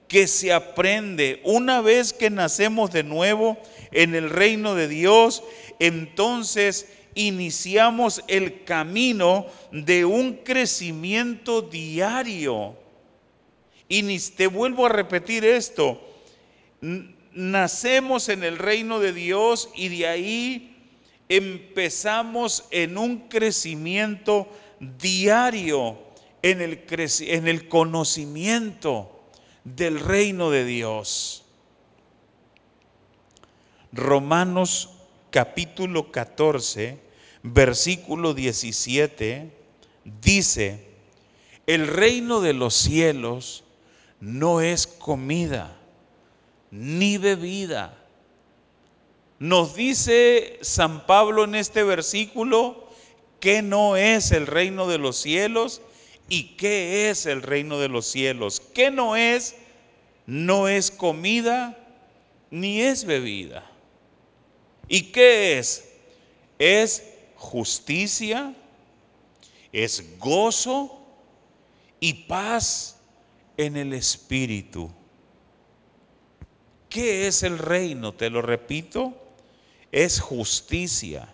que 0.06 0.28
se 0.28 0.52
aprende. 0.52 1.40
Una 1.42 1.80
vez 1.80 2.12
que 2.12 2.30
nacemos 2.30 2.92
de 2.92 3.02
nuevo 3.02 3.58
en 3.90 4.14
el 4.14 4.30
reino 4.30 4.76
de 4.76 4.86
Dios, 4.86 5.42
entonces 5.80 6.86
iniciamos 7.16 8.22
el 8.28 8.62
camino 8.62 9.46
de 9.72 10.04
un 10.04 10.34
crecimiento 10.34 11.60
diario. 11.60 12.76
Y 13.88 14.18
te 14.30 14.46
vuelvo 14.46 14.86
a 14.86 14.90
repetir 14.90 15.44
esto, 15.44 16.05
nacemos 17.32 18.28
en 18.28 18.42
el 18.42 18.58
reino 18.58 18.98
de 18.98 19.12
Dios 19.12 19.68
y 19.74 19.88
de 19.88 20.06
ahí 20.06 20.76
empezamos 21.28 22.64
en 22.70 22.98
un 22.98 23.28
crecimiento 23.28 24.48
diario 24.98 25.98
en 26.42 26.60
el, 26.60 26.84
en 26.88 27.48
el 27.48 27.68
conocimiento 27.68 29.20
del 29.64 30.00
reino 30.00 30.50
de 30.50 30.64
Dios. 30.64 31.44
Romanos 33.92 34.90
capítulo 35.30 36.12
14, 36.12 37.00
versículo 37.42 38.34
17, 38.34 39.50
dice, 40.04 40.86
el 41.66 41.86
reino 41.88 42.40
de 42.40 42.52
los 42.52 42.74
cielos 42.74 43.64
no 44.20 44.60
es 44.60 44.86
comida 44.86 45.75
ni 46.70 47.18
bebida. 47.18 47.96
Nos 49.38 49.74
dice 49.74 50.58
San 50.62 51.06
Pablo 51.06 51.44
en 51.44 51.54
este 51.54 51.82
versículo 51.82 52.88
que 53.40 53.62
no 53.62 53.96
es 53.96 54.32
el 54.32 54.46
reino 54.46 54.88
de 54.88 54.98
los 54.98 55.16
cielos 55.16 55.82
y 56.28 56.56
qué 56.56 57.10
es 57.10 57.26
el 57.26 57.42
reino 57.42 57.78
de 57.78 57.88
los 57.88 58.06
cielos. 58.06 58.60
¿Qué 58.60 58.90
no 58.90 59.16
es? 59.16 59.56
No 60.26 60.68
es 60.68 60.90
comida 60.90 61.78
ni 62.50 62.80
es 62.80 63.04
bebida. 63.04 63.70
¿Y 64.88 65.12
qué 65.12 65.58
es? 65.58 65.88
Es 66.58 67.04
justicia, 67.36 68.54
es 69.72 70.18
gozo 70.18 71.00
y 72.00 72.12
paz 72.14 72.98
en 73.56 73.76
el 73.76 73.92
Espíritu. 73.92 74.90
¿Qué 76.88 77.26
es 77.26 77.42
el 77.42 77.58
reino? 77.58 78.12
Te 78.14 78.30
lo 78.30 78.42
repito, 78.42 79.14
es 79.92 80.20
justicia, 80.20 81.28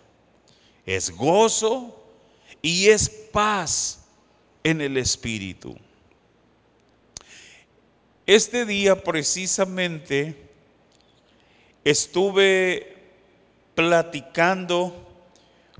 es 0.85 1.11
gozo 1.11 2.03
y 2.61 2.89
es 2.89 3.09
paz 3.09 4.05
en 4.63 4.81
el 4.81 4.97
Espíritu. 4.97 5.75
Este 8.25 8.65
día 8.65 9.03
precisamente 9.03 10.35
estuve 11.83 12.95
platicando 13.75 14.95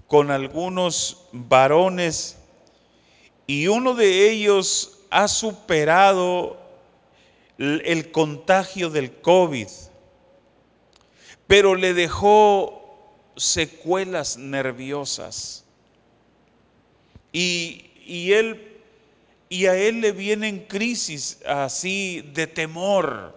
con 0.07 0.29
algunos 0.29 1.25
varones 1.31 2.37
y 3.47 3.67
uno 3.67 3.93
de 3.93 4.29
ellos 4.29 4.99
ha 5.09 5.27
superado 5.27 6.62
el 7.63 8.11
contagio 8.11 8.89
del 8.89 9.11
COVID, 9.11 9.67
pero 11.47 11.75
le 11.75 11.93
dejó 11.93 12.83
secuelas 13.35 14.37
nerviosas. 14.37 15.65
Y, 17.31 17.89
él 18.31 18.81
y 19.49 19.65
a 19.65 19.75
él 19.75 20.01
le 20.01 20.11
vienen 20.11 20.65
crisis 20.67 21.39
así 21.47 22.21
de 22.33 22.47
temor, 22.47 23.35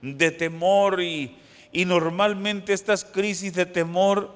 de 0.00 0.30
temor 0.30 1.00
y, 1.00 1.36
y 1.72 1.84
normalmente 1.84 2.72
estas 2.72 3.04
crisis 3.04 3.54
de 3.54 3.66
temor 3.66 4.34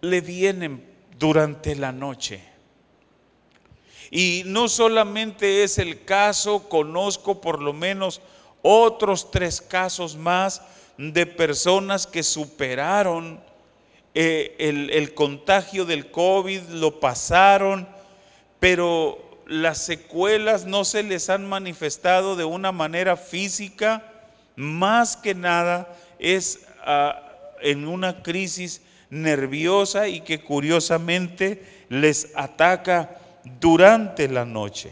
le 0.00 0.20
vienen 0.20 0.84
durante 1.18 1.74
la 1.74 1.92
noche. 1.92 2.53
Y 4.10 4.42
no 4.46 4.68
solamente 4.68 5.64
es 5.64 5.78
el 5.78 6.04
caso, 6.04 6.68
conozco 6.68 7.40
por 7.40 7.60
lo 7.62 7.72
menos 7.72 8.20
otros 8.62 9.30
tres 9.30 9.60
casos 9.60 10.16
más 10.16 10.62
de 10.96 11.26
personas 11.26 12.06
que 12.06 12.22
superaron 12.22 13.40
eh, 14.14 14.54
el, 14.58 15.12
contagio 15.12 15.84
del 15.84 16.10
COVID, 16.10 16.60
lo 16.70 17.00
pasaron, 17.00 17.88
pero 18.60 19.42
las 19.46 19.78
secuelas 19.78 20.66
no 20.66 20.84
se 20.84 21.02
les 21.02 21.28
han 21.30 21.46
manifestado 21.48 22.36
de 22.36 22.44
una 22.44 22.70
manera 22.70 23.16
física, 23.16 24.04
más 24.56 25.16
que 25.16 25.34
nada 25.34 25.92
es 26.20 26.60
ah, 26.86 27.20
en 27.60 27.88
una 27.88 28.22
crisis 28.22 28.82
nerviosa 29.10 30.06
y 30.06 30.20
que 30.20 30.40
curiosamente 30.40 31.62
les 31.88 32.30
ataca 32.36 33.18
durante 33.60 34.28
la 34.28 34.44
noche. 34.44 34.90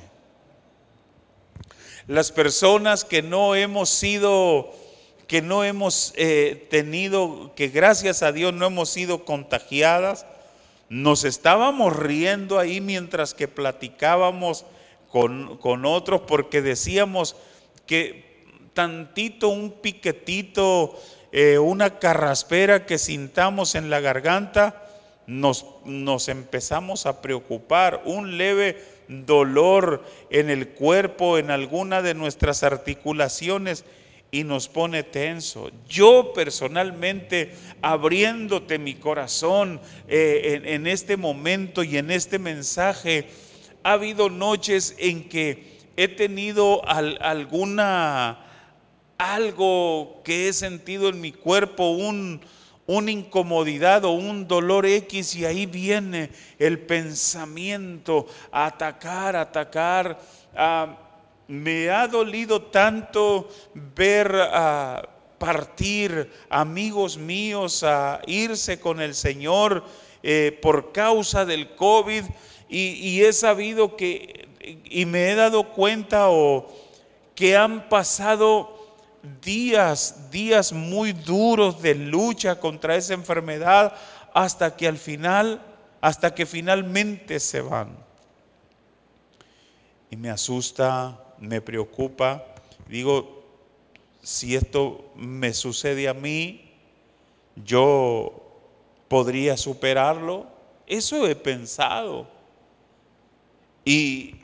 Las 2.07 2.33
personas 2.33 3.05
que 3.05 3.23
no 3.23 3.55
hemos 3.55 3.89
sido, 3.89 4.73
que 5.27 5.41
no 5.43 5.65
hemos 5.65 6.13
eh, 6.17 6.67
tenido, 6.71 7.53
que 7.55 7.69
gracias 7.69 8.23
a 8.23 8.33
Dios 8.33 8.53
no 8.53 8.67
hemos 8.67 8.89
sido 8.89 9.25
contagiadas, 9.25 10.27
nos 10.89 11.25
estábamos 11.25 11.97
riendo 11.97 12.59
ahí 12.59 12.81
mientras 12.81 13.35
que 13.35 13.49
platicábamos 13.49 14.67
con, 15.09 15.57
con 15.59 15.87
otros 15.87 16.23
porque 16.27 16.61
decíamos 16.61 17.37
que 17.87 18.31
tantito, 18.75 19.49
un 19.49 19.71
piquetito 19.71 20.99
eh, 21.35 21.59
una 21.59 21.99
carraspera 21.99 22.85
que 22.85 22.99
sintamos 22.99 23.75
en 23.75 23.89
la 23.89 24.01
garganta, 24.01 24.85
nos, 25.27 25.67
nos 25.85 26.29
empezamos 26.29 27.07
a 27.07 27.23
preocupar, 27.23 28.03
un 28.05 28.37
leve 28.39 28.77
dolor 29.09 30.05
en 30.31 30.51
el 30.51 30.69
cuerpo, 30.69 31.39
en 31.39 31.51
alguna 31.51 32.03
de 32.03 32.15
nuestras 32.15 32.63
articulaciones 32.63 33.85
y 34.31 34.45
nos 34.45 34.69
pone 34.69 35.03
tenso. 35.03 35.71
Yo 35.89 36.33
personalmente, 36.35 37.55
abriéndote 37.83 38.79
mi 38.79 38.95
corazón 38.95 39.81
eh, 40.09 40.63
en, 40.65 40.87
este 40.87 41.19
momento 41.19 41.83
y 41.83 41.99
en 41.99 42.11
este 42.11 42.39
mensaje, 42.39 43.29
ha 43.83 43.93
habido 43.93 44.31
noches 44.31 44.97
en 44.99 45.29
que 45.29 45.79
he 45.97 46.09
tenido 46.09 46.83
alguna 46.89 48.47
algo 49.19 50.23
que 50.25 50.49
he 50.49 50.53
sentido 50.53 51.09
en 51.09 51.21
mi 51.21 51.31
cuerpo, 51.31 51.91
un, 51.91 52.41
una 52.97 53.11
incomodidad 53.11 54.05
o 54.05 54.13
un 54.13 54.47
dolor 54.47 54.87
X 54.87 55.37
y 55.37 55.45
ahí 55.45 55.67
viene 55.67 56.31
el 56.59 56.79
pensamiento 56.79 58.27
a 58.51 58.67
atacar, 58.67 59.37
atacar. 59.37 60.19
Ah, 60.55 60.97
me 61.49 61.91
ha 61.91 62.07
dolido 62.09 62.63
tanto 62.63 63.49
ver 63.75 64.35
a 64.35 65.09
partir 65.39 66.31
amigos 66.49 67.19
míos 67.19 67.83
a 67.83 68.21
irse 68.27 68.79
con 68.79 69.01
el 69.01 69.15
Señor 69.15 69.85
eh, 70.23 70.59
por 70.63 70.93
causa 70.93 71.45
del 71.45 71.75
COVID 71.75 72.25
y, 72.69 72.79
y 72.79 73.25
he 73.25 73.33
sabido 73.33 73.97
que 73.97 74.49
y 74.85 75.07
me 75.07 75.31
he 75.31 75.35
dado 75.35 75.65
cuenta 75.73 76.31
o 76.31 76.69
que 77.35 77.57
han 77.57 77.89
pasado 77.89 78.82
días, 79.41 80.31
días 80.31 80.73
muy 80.73 81.13
duros 81.13 81.81
de 81.81 81.95
lucha 81.95 82.59
contra 82.59 82.97
esa 82.97 83.15
enfermedad 83.15 83.95
hasta 84.35 84.77
que 84.77 84.89
al 84.89 84.99
final, 84.99 85.61
hasta 86.01 86.35
que 86.35 86.47
finalmente 86.47 87.39
se 87.41 87.61
van. 87.61 87.97
Y 90.11 90.17
me 90.17 90.31
asusta, 90.31 91.19
me 91.39 91.61
preocupa. 91.61 92.45
Digo, 92.89 93.45
si 94.23 94.57
esto 94.57 95.13
me 95.17 95.55
sucede 95.55 96.09
a 96.09 96.15
mí, 96.15 96.73
yo 97.57 98.43
podría 99.09 99.57
superarlo. 99.57 100.47
Eso 100.87 101.27
he 101.27 101.35
pensado. 101.35 102.29
Y 103.85 104.37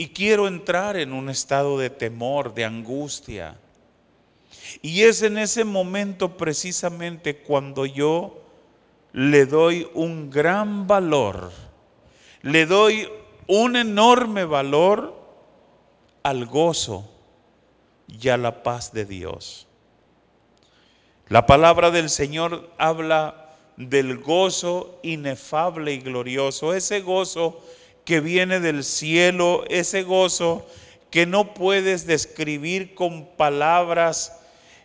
y 0.00 0.08
quiero 0.08 0.48
entrar 0.48 0.96
en 0.96 1.12
un 1.12 1.28
estado 1.28 1.78
de 1.78 1.90
temor, 1.90 2.54
de 2.54 2.64
angustia. 2.64 3.58
Y 4.80 5.02
es 5.02 5.20
en 5.20 5.36
ese 5.36 5.62
momento 5.62 6.38
precisamente 6.38 7.36
cuando 7.36 7.84
yo 7.84 8.40
le 9.12 9.44
doy 9.44 9.90
un 9.92 10.30
gran 10.30 10.86
valor, 10.86 11.52
Le 12.40 12.64
doy 12.64 13.10
un 13.46 13.76
enorme 13.76 14.46
valor 14.46 15.14
al 16.22 16.46
gozo 16.46 17.06
y 18.08 18.30
a 18.30 18.38
la 18.38 18.62
paz 18.62 18.94
de 18.94 19.04
Dios. 19.04 19.66
La 21.28 21.44
palabra 21.44 21.90
del 21.90 22.08
Señor 22.08 22.70
habla 22.78 23.50
del 23.76 24.16
gozo 24.16 24.98
inefable 25.02 25.92
y 25.92 25.98
glorioso, 25.98 26.72
ese 26.72 27.02
gozo 27.02 27.60
que 28.04 28.20
viene 28.20 28.60
del 28.60 28.84
cielo, 28.84 29.64
ese 29.68 30.02
gozo 30.02 30.66
que 31.10 31.26
no 31.26 31.54
puedes 31.54 32.06
describir 32.06 32.94
con 32.94 33.26
palabras, 33.36 34.32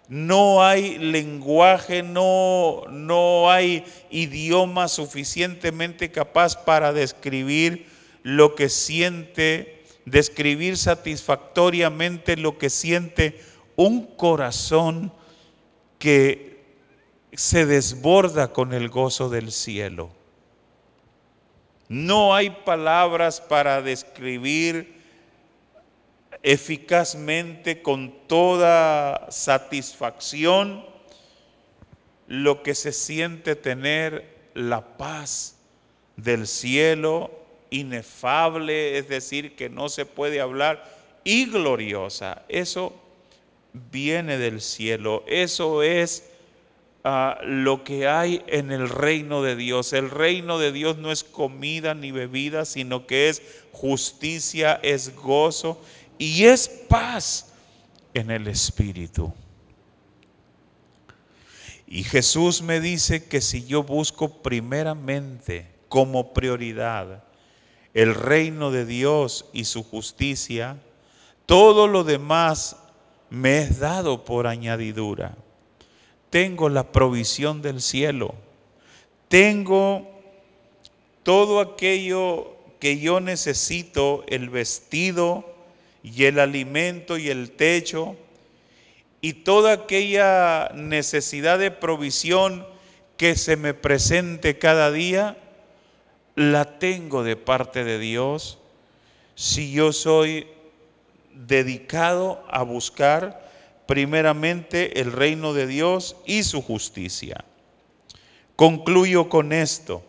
no 0.08 0.63
hay 0.63 0.97
lenguaje, 0.97 2.04
no, 2.04 2.84
no 2.89 3.49
hay 3.49 3.84
idioma 4.10 4.88
suficientemente 4.88 6.12
capaz 6.12 6.56
para 6.56 6.93
describir 6.93 7.88
lo 8.21 8.56
que 8.56 8.69
siente, 8.69 9.84
describir 10.06 10.78
satisfactoriamente 10.78 12.38
lo 12.38 12.58
que 12.58 12.69
siente 12.69 13.39
un 13.75 14.06
corazón 14.06 15.12
que 15.99 16.63
se 17.34 17.65
desborda 17.65 18.54
con 18.54 18.73
el 18.73 18.89
gozo 18.89 19.30
del 19.30 19.51
cielo. 19.51 20.10
No 21.88 22.34
hay 22.34 22.50
palabras 22.50 23.41
para 23.41 23.82
describir 23.82 24.95
eficazmente, 26.41 27.82
con 27.82 28.28
toda 28.28 29.32
satisfacción, 29.32 30.86
lo 32.28 32.63
que 32.63 32.76
se 32.76 32.91
siente 32.91 33.56
tener 33.56 34.50
la 34.54 34.98
paz 34.98 35.58
del 36.17 36.48
cielo 36.48 37.32
inefable, 37.69 38.98
es 38.98 39.10
decir, 39.10 39.56
que 39.56 39.69
no 39.69 39.89
se 39.89 40.06
puede 40.06 40.39
hablar, 40.39 40.84
y 41.24 41.45
gloriosa. 41.45 42.43
Eso 42.48 42.93
viene 43.74 44.38
del 44.38 44.62
cielo, 44.62 45.24
eso 45.28 45.84
es 45.84 46.32
ah, 47.06 47.38
lo 47.44 47.84
que 47.86 48.08
hay 48.08 48.44
en 48.48 48.72
el 48.72 48.89
reino 48.89 49.41
de 49.41 49.56
Dios. 49.56 49.94
El 49.94 50.10
reino 50.10 50.60
de 50.60 50.74
Dios 50.74 50.98
no 50.98 51.12
es 51.12 51.24
comida 51.24 51.94
ni 51.94 52.12
bebida, 52.12 52.65
sino 52.65 53.08
que 53.08 53.30
es 53.30 53.41
justicia, 53.72 54.80
es 54.84 55.15
gozo 55.15 55.82
y 56.18 56.46
es 56.46 56.68
paz 56.68 57.54
en 58.13 58.32
el 58.32 58.48
Espíritu. 58.48 59.34
Y 61.88 62.04
Jesús 62.04 62.62
me 62.62 62.80
dice 62.80 63.26
que 63.26 63.41
si 63.41 63.65
yo 63.65 63.84
busco 63.84 64.41
primeramente 64.41 65.72
como 65.88 66.34
prioridad 66.34 67.24
el 67.94 68.15
reino 68.15 68.72
de 68.72 68.86
Dios 68.86 69.46
y 69.54 69.65
su 69.65 69.84
justicia, 69.84 70.78
todo 71.46 71.88
lo 71.88 72.04
demás 72.04 72.76
me 73.30 73.60
es 73.60 73.80
dado 73.80 74.26
por 74.26 74.48
añadidura. 74.48 75.38
Tengo 76.30 76.70
la 76.70 76.92
provisión 76.92 77.62
del 77.62 77.82
cielo. 77.82 78.36
Tengo 79.28 80.10
todo 81.24 81.60
aquello 81.60 82.56
que 82.80 83.00
yo 83.00 83.20
necesito, 83.20 84.24
el 84.28 84.50
vestido 84.50 85.56
y 86.04 86.26
el 86.26 86.40
alimento 86.40 87.18
y 87.18 87.30
el 87.30 87.52
techo 87.52 88.16
y 89.22 89.34
toda 89.34 89.74
aquella 89.74 90.70
necesidad 90.76 91.58
de 91.58 91.72
provisión 91.72 92.64
que 93.18 93.36
se 93.36 93.58
me 93.58 93.74
presente 93.74 94.60
cada 94.60 94.92
día, 94.92 95.36
la 96.36 96.78
tengo 96.78 97.24
de 97.24 97.36
parte 97.36 97.84
de 97.84 97.98
Dios 97.98 98.60
si 99.34 99.72
yo 99.72 99.94
soy 99.94 100.48
dedicado 101.34 102.44
a 102.50 102.62
buscar 102.62 103.45
primeramente 103.88 105.02
el 105.02 105.12
reino 105.12 105.54
de 105.54 105.67
Dios 105.67 106.15
y 106.26 106.43
su 106.43 106.62
justicia. 106.62 107.45
Concluyo 108.56 109.30
con 109.30 109.54
esto. 109.54 110.04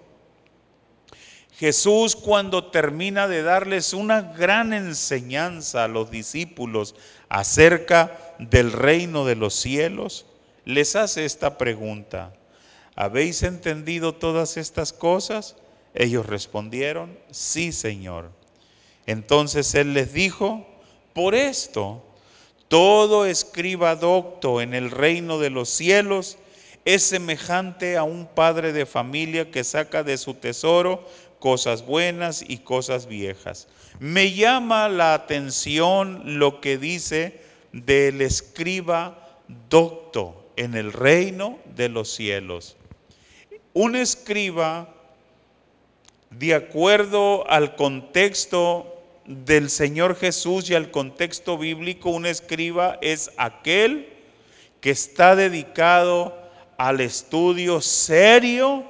Jesús 1.59 2.17
cuando 2.17 2.71
termina 2.71 3.29
de 3.29 3.43
darles 3.43 3.95
una 3.95 4.21
gran 4.21 4.75
enseñanza 4.75 5.85
a 5.85 5.89
los 5.89 6.11
discípulos 6.11 6.95
acerca 7.29 8.35
del 8.39 8.73
reino 8.73 9.25
de 9.25 9.37
los 9.37 9.55
cielos, 9.55 10.27
les 10.67 10.97
hace 10.97 11.25
esta 11.25 11.57
pregunta. 11.57 12.35
¿Habéis 12.95 13.43
entendido 13.43 14.15
todas 14.15 14.57
estas 14.57 14.93
cosas? 14.93 15.57
Ellos 15.95 16.27
respondieron, 16.27 17.19
sí, 17.31 17.73
Señor. 17.73 18.31
Entonces 19.07 19.75
Él 19.75 19.95
les 19.95 20.13
dijo, 20.13 20.67
por 21.15 21.35
esto, 21.35 22.05
todo 22.69 23.27
escriba 23.27 23.97
docto 23.97 24.61
en 24.61 24.75
el 24.75 24.91
reino 24.91 25.39
de 25.39 25.51
los 25.51 25.69
cielos 25.69 26.39
es 26.85 27.03
semejante 27.03 27.97
a 27.97 28.05
un 28.05 28.27
padre 28.27 28.73
de 28.73 28.87
familia 28.87 29.51
que 29.51 29.65
saca 29.65 30.03
de 30.03 30.17
su 30.19 30.35
tesoro 30.35 31.05
cosas 31.39 31.85
buenas 31.85 32.45
y 32.47 32.59
cosas 32.59 33.07
viejas. 33.07 33.69
Me 33.99 34.33
llama 34.33 34.89
la 34.89 35.15
atención 35.15 36.39
lo 36.39 36.61
que 36.61 36.79
dice 36.79 37.41
del 37.73 38.21
escriba 38.21 39.41
docto 39.69 40.51
en 40.57 40.75
el 40.75 40.93
reino 40.93 41.59
de 41.77 41.89
los 41.89 42.13
cielos. 42.13 42.77
Un 43.75 43.97
escriba 43.97 44.93
de 46.31 46.55
acuerdo 46.55 47.49
al 47.49 47.77
contexto 47.77 48.96
del 49.27 49.71
Señor 49.71 50.17
Jesús 50.17 50.71
y 50.71 50.75
al 50.75 50.91
contexto 50.91 51.59
bíblico, 51.59 52.11
un 52.11 52.27
escriba 52.27 52.99
es 53.03 53.31
aquel 53.37 54.09
que 54.81 54.91
está 54.91 55.35
dedicado 55.35 56.37
al 56.79 57.01
estudio 57.01 57.81
serio 57.81 58.85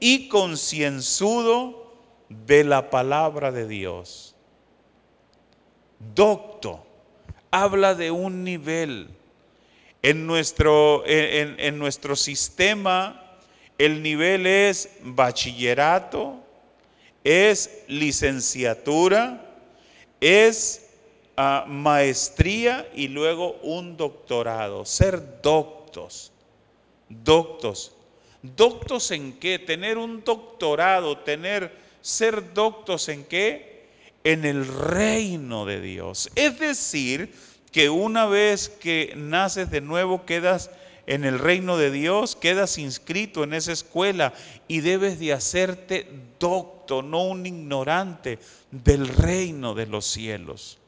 y 0.00 0.28
concienzudo 0.28 1.92
de 2.28 2.64
la 2.64 2.90
palabra 2.90 3.52
de 3.52 3.66
Dios. 3.68 4.34
Docto 6.14 6.84
habla 7.50 7.94
de 7.94 8.10
un 8.10 8.44
nivel. 8.44 9.08
En 10.02 10.26
nuestro, 10.26 11.02
en, 11.06 11.58
en 11.58 11.78
nuestro 11.78 12.14
sistema 12.14 13.38
el 13.78 14.02
nivel 14.02 14.46
es 14.46 14.90
bachillerato, 15.02 16.40
es 17.24 17.82
licenciatura, 17.88 19.43
es 20.24 20.86
ah, 21.36 21.66
maestría 21.68 22.88
y 22.94 23.08
luego 23.08 23.58
un 23.62 23.98
doctorado, 23.98 24.86
ser 24.86 25.42
doctos, 25.42 26.32
doctos. 27.10 27.92
¿Doctos 28.40 29.10
en 29.10 29.34
qué? 29.34 29.58
Tener 29.58 29.98
un 29.98 30.24
doctorado, 30.24 31.18
tener, 31.18 31.76
ser 32.00 32.54
doctos 32.54 33.10
en 33.10 33.24
qué? 33.24 33.84
En 34.22 34.46
el 34.46 34.66
reino 34.66 35.66
de 35.66 35.82
Dios. 35.82 36.30
Es 36.34 36.58
decir, 36.58 37.30
que 37.70 37.90
una 37.90 38.24
vez 38.24 38.70
que 38.70 39.12
naces 39.16 39.70
de 39.70 39.82
nuevo 39.82 40.24
quedas 40.24 40.70
en 41.06 41.24
el 41.24 41.38
reino 41.38 41.76
de 41.76 41.90
Dios, 41.90 42.36
quedas 42.36 42.78
inscrito 42.78 43.44
en 43.44 43.54
esa 43.54 43.72
escuela 43.72 44.32
y 44.68 44.80
debes 44.80 45.18
de 45.18 45.32
hacerte 45.32 46.08
docto, 46.38 47.02
no 47.02 47.24
un 47.24 47.46
ignorante 47.46 48.38
del 48.70 49.08
reino 49.08 49.74
de 49.74 49.86
los 49.86 50.06
cielos 50.06 50.78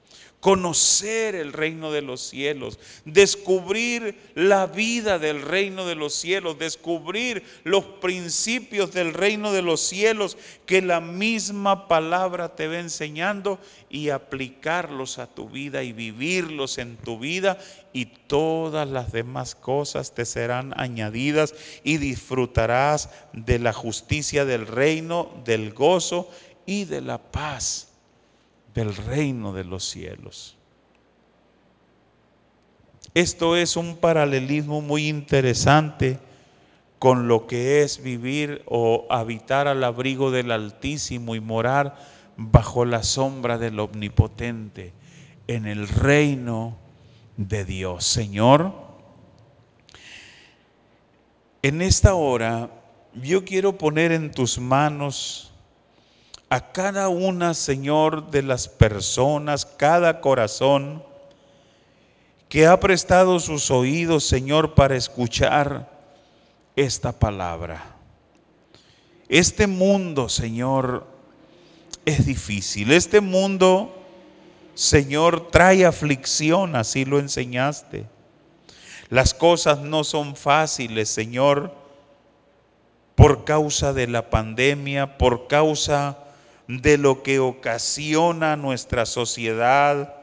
conocer 0.46 1.34
el 1.34 1.52
reino 1.52 1.90
de 1.90 2.02
los 2.02 2.20
cielos, 2.20 2.78
descubrir 3.04 4.16
la 4.36 4.68
vida 4.68 5.18
del 5.18 5.42
reino 5.42 5.86
de 5.86 5.96
los 5.96 6.14
cielos, 6.14 6.56
descubrir 6.56 7.42
los 7.64 7.82
principios 7.84 8.92
del 8.92 9.12
reino 9.12 9.50
de 9.50 9.62
los 9.62 9.80
cielos 9.80 10.38
que 10.64 10.82
la 10.82 11.00
misma 11.00 11.88
palabra 11.88 12.54
te 12.54 12.68
va 12.68 12.78
enseñando 12.78 13.58
y 13.90 14.10
aplicarlos 14.10 15.18
a 15.18 15.26
tu 15.26 15.48
vida 15.48 15.82
y 15.82 15.92
vivirlos 15.92 16.78
en 16.78 16.96
tu 16.96 17.18
vida 17.18 17.58
y 17.92 18.06
todas 18.06 18.88
las 18.88 19.10
demás 19.10 19.56
cosas 19.56 20.14
te 20.14 20.24
serán 20.24 20.74
añadidas 20.76 21.56
y 21.82 21.96
disfrutarás 21.96 23.10
de 23.32 23.58
la 23.58 23.72
justicia 23.72 24.44
del 24.44 24.68
reino, 24.68 25.28
del 25.44 25.74
gozo 25.74 26.30
y 26.66 26.84
de 26.84 27.00
la 27.00 27.18
paz 27.18 27.85
del 28.76 28.94
reino 28.94 29.54
de 29.54 29.64
los 29.64 29.88
cielos. 29.88 30.56
Esto 33.14 33.56
es 33.56 33.76
un 33.76 33.96
paralelismo 33.96 34.82
muy 34.82 35.08
interesante 35.08 36.18
con 36.98 37.26
lo 37.26 37.46
que 37.46 37.82
es 37.82 38.02
vivir 38.02 38.62
o 38.66 39.06
habitar 39.08 39.66
al 39.66 39.82
abrigo 39.82 40.30
del 40.30 40.50
Altísimo 40.50 41.34
y 41.34 41.40
morar 41.40 41.96
bajo 42.36 42.84
la 42.84 43.02
sombra 43.02 43.56
del 43.56 43.80
Omnipotente 43.80 44.92
en 45.46 45.66
el 45.66 45.88
reino 45.88 46.76
de 47.38 47.64
Dios. 47.64 48.04
Señor, 48.04 48.74
en 51.62 51.80
esta 51.80 52.14
hora 52.14 52.70
yo 53.14 53.46
quiero 53.46 53.78
poner 53.78 54.12
en 54.12 54.30
tus 54.30 54.58
manos 54.58 55.54
a 56.48 56.72
cada 56.72 57.08
una, 57.08 57.54
Señor, 57.54 58.30
de 58.30 58.42
las 58.42 58.68
personas, 58.68 59.66
cada 59.66 60.20
corazón 60.20 61.02
que 62.48 62.66
ha 62.66 62.78
prestado 62.78 63.40
sus 63.40 63.70
oídos, 63.70 64.24
Señor, 64.24 64.74
para 64.74 64.96
escuchar 64.96 65.90
esta 66.76 67.12
palabra. 67.12 67.96
Este 69.28 69.66
mundo, 69.66 70.28
Señor, 70.28 71.06
es 72.04 72.24
difícil. 72.24 72.92
Este 72.92 73.20
mundo, 73.20 73.92
Señor, 74.74 75.48
trae 75.50 75.84
aflicción, 75.84 76.76
así 76.76 77.04
lo 77.04 77.18
enseñaste. 77.18 78.06
Las 79.08 79.34
cosas 79.34 79.80
no 79.80 80.04
son 80.04 80.36
fáciles, 80.36 81.08
Señor, 81.08 81.74
por 83.16 83.44
causa 83.44 83.92
de 83.92 84.06
la 84.06 84.30
pandemia, 84.30 85.18
por 85.18 85.48
causa 85.48 86.18
de 86.68 86.98
lo 86.98 87.22
que 87.22 87.38
ocasiona 87.38 88.56
nuestra 88.56 89.06
sociedad, 89.06 90.16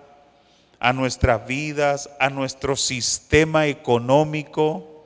a 0.79 0.91
nuestras 0.91 1.47
vidas, 1.47 2.09
a 2.19 2.29
nuestro 2.29 2.75
sistema 2.75 3.67
económico, 3.67 5.05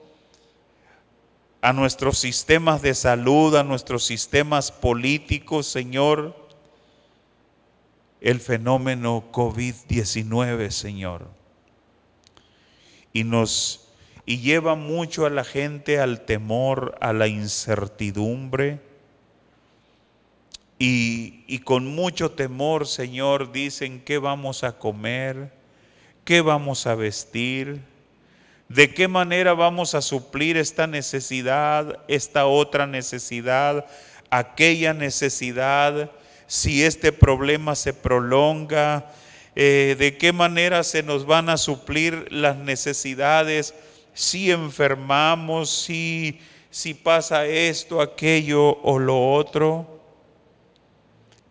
a 1.61 1.73
nuestros 1.73 2.17
sistemas 2.17 2.81
de 2.81 2.95
salud, 2.95 3.55
a 3.55 3.63
nuestros 3.63 4.03
sistemas 4.03 4.71
políticos, 4.71 5.67
Señor, 5.67 6.35
el 8.21 8.39
fenómeno 8.39 9.31
COVID-19, 9.31 10.71
Señor. 10.71 11.27
Y 13.13 13.23
nos 13.23 13.87
y 14.27 14.39
lleva 14.39 14.75
mucho 14.75 15.25
a 15.25 15.29
la 15.29 15.45
gente 15.45 16.01
al 16.01 16.25
temor, 16.25 16.97
a 16.99 17.13
la 17.13 17.27
incertidumbre. 17.27 18.81
Y, 20.79 21.59
con 21.59 21.87
mucho 21.87 22.31
temor, 22.31 22.85
Señor, 22.85 23.51
dicen, 23.51 24.01
¿qué 24.05 24.19
vamos 24.19 24.63
a 24.63 24.77
comer? 24.77 25.51
¿Qué 26.23 26.41
vamos 26.41 26.85
a 26.85 26.93
vestir? 26.93 27.81
¿De 28.69 28.93
qué 28.93 29.07
manera 29.07 29.53
vamos 29.53 29.95
a 29.95 30.01
suplir 30.01 30.55
esta 30.55 30.85
necesidad, 30.85 31.99
esta 32.07 32.45
otra 32.45 32.85
necesidad, 32.85 33.87
aquella 34.29 34.93
necesidad, 34.93 36.11
si 36.45 36.83
este 36.83 37.11
problema 37.11 37.73
se 37.73 37.93
prolonga? 37.93 39.11
Eh, 39.55 39.95
¿De 39.97 40.17
qué 40.17 40.31
manera 40.31 40.83
se 40.83 41.01
nos 41.01 41.25
van 41.25 41.49
a 41.49 41.57
suplir 41.57 42.31
las 42.31 42.55
necesidades 42.57 43.73
si 44.13 44.51
enfermamos, 44.51 45.71
si, 45.71 46.39
si 46.69 46.93
pasa 46.93 47.47
esto, 47.47 47.99
aquello 47.99 48.79
o 48.83 48.99
lo 48.99 49.33
otro? 49.33 49.96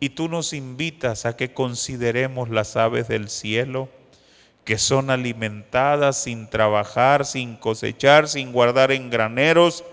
Y 0.01 0.11
tú 0.11 0.29
nos 0.29 0.53
invitas 0.53 1.27
a 1.27 1.37
que 1.37 1.53
consideremos 1.53 2.51
las 2.51 2.77
aves 2.77 3.09
del 3.09 3.29
cielo 3.29 3.89
que 4.67 4.79
son 4.79 5.11
alimentadas 5.11 6.25
sin 6.25 6.51
trabajar, 6.51 7.25
sin 7.25 7.55
cosechar, 7.55 8.29
sin 8.29 8.53
guardar 8.53 8.91
en 8.91 9.11
graneros. 9.11 9.85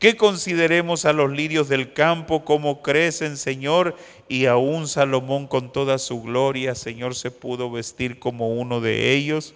Que 0.00 0.16
consideremos 0.16 1.04
a 1.04 1.12
los 1.12 1.30
lirios 1.30 1.68
del 1.68 1.92
campo, 1.92 2.44
cómo 2.44 2.82
crecen, 2.82 3.36
Señor, 3.36 3.94
y 4.28 4.46
aún 4.46 4.88
Salomón 4.88 5.46
con 5.46 5.72
toda 5.72 5.98
su 5.98 6.20
gloria, 6.20 6.74
Señor, 6.74 7.14
se 7.14 7.30
pudo 7.30 7.70
vestir 7.70 8.18
como 8.18 8.48
uno 8.48 8.80
de 8.80 9.12
ellos. 9.12 9.54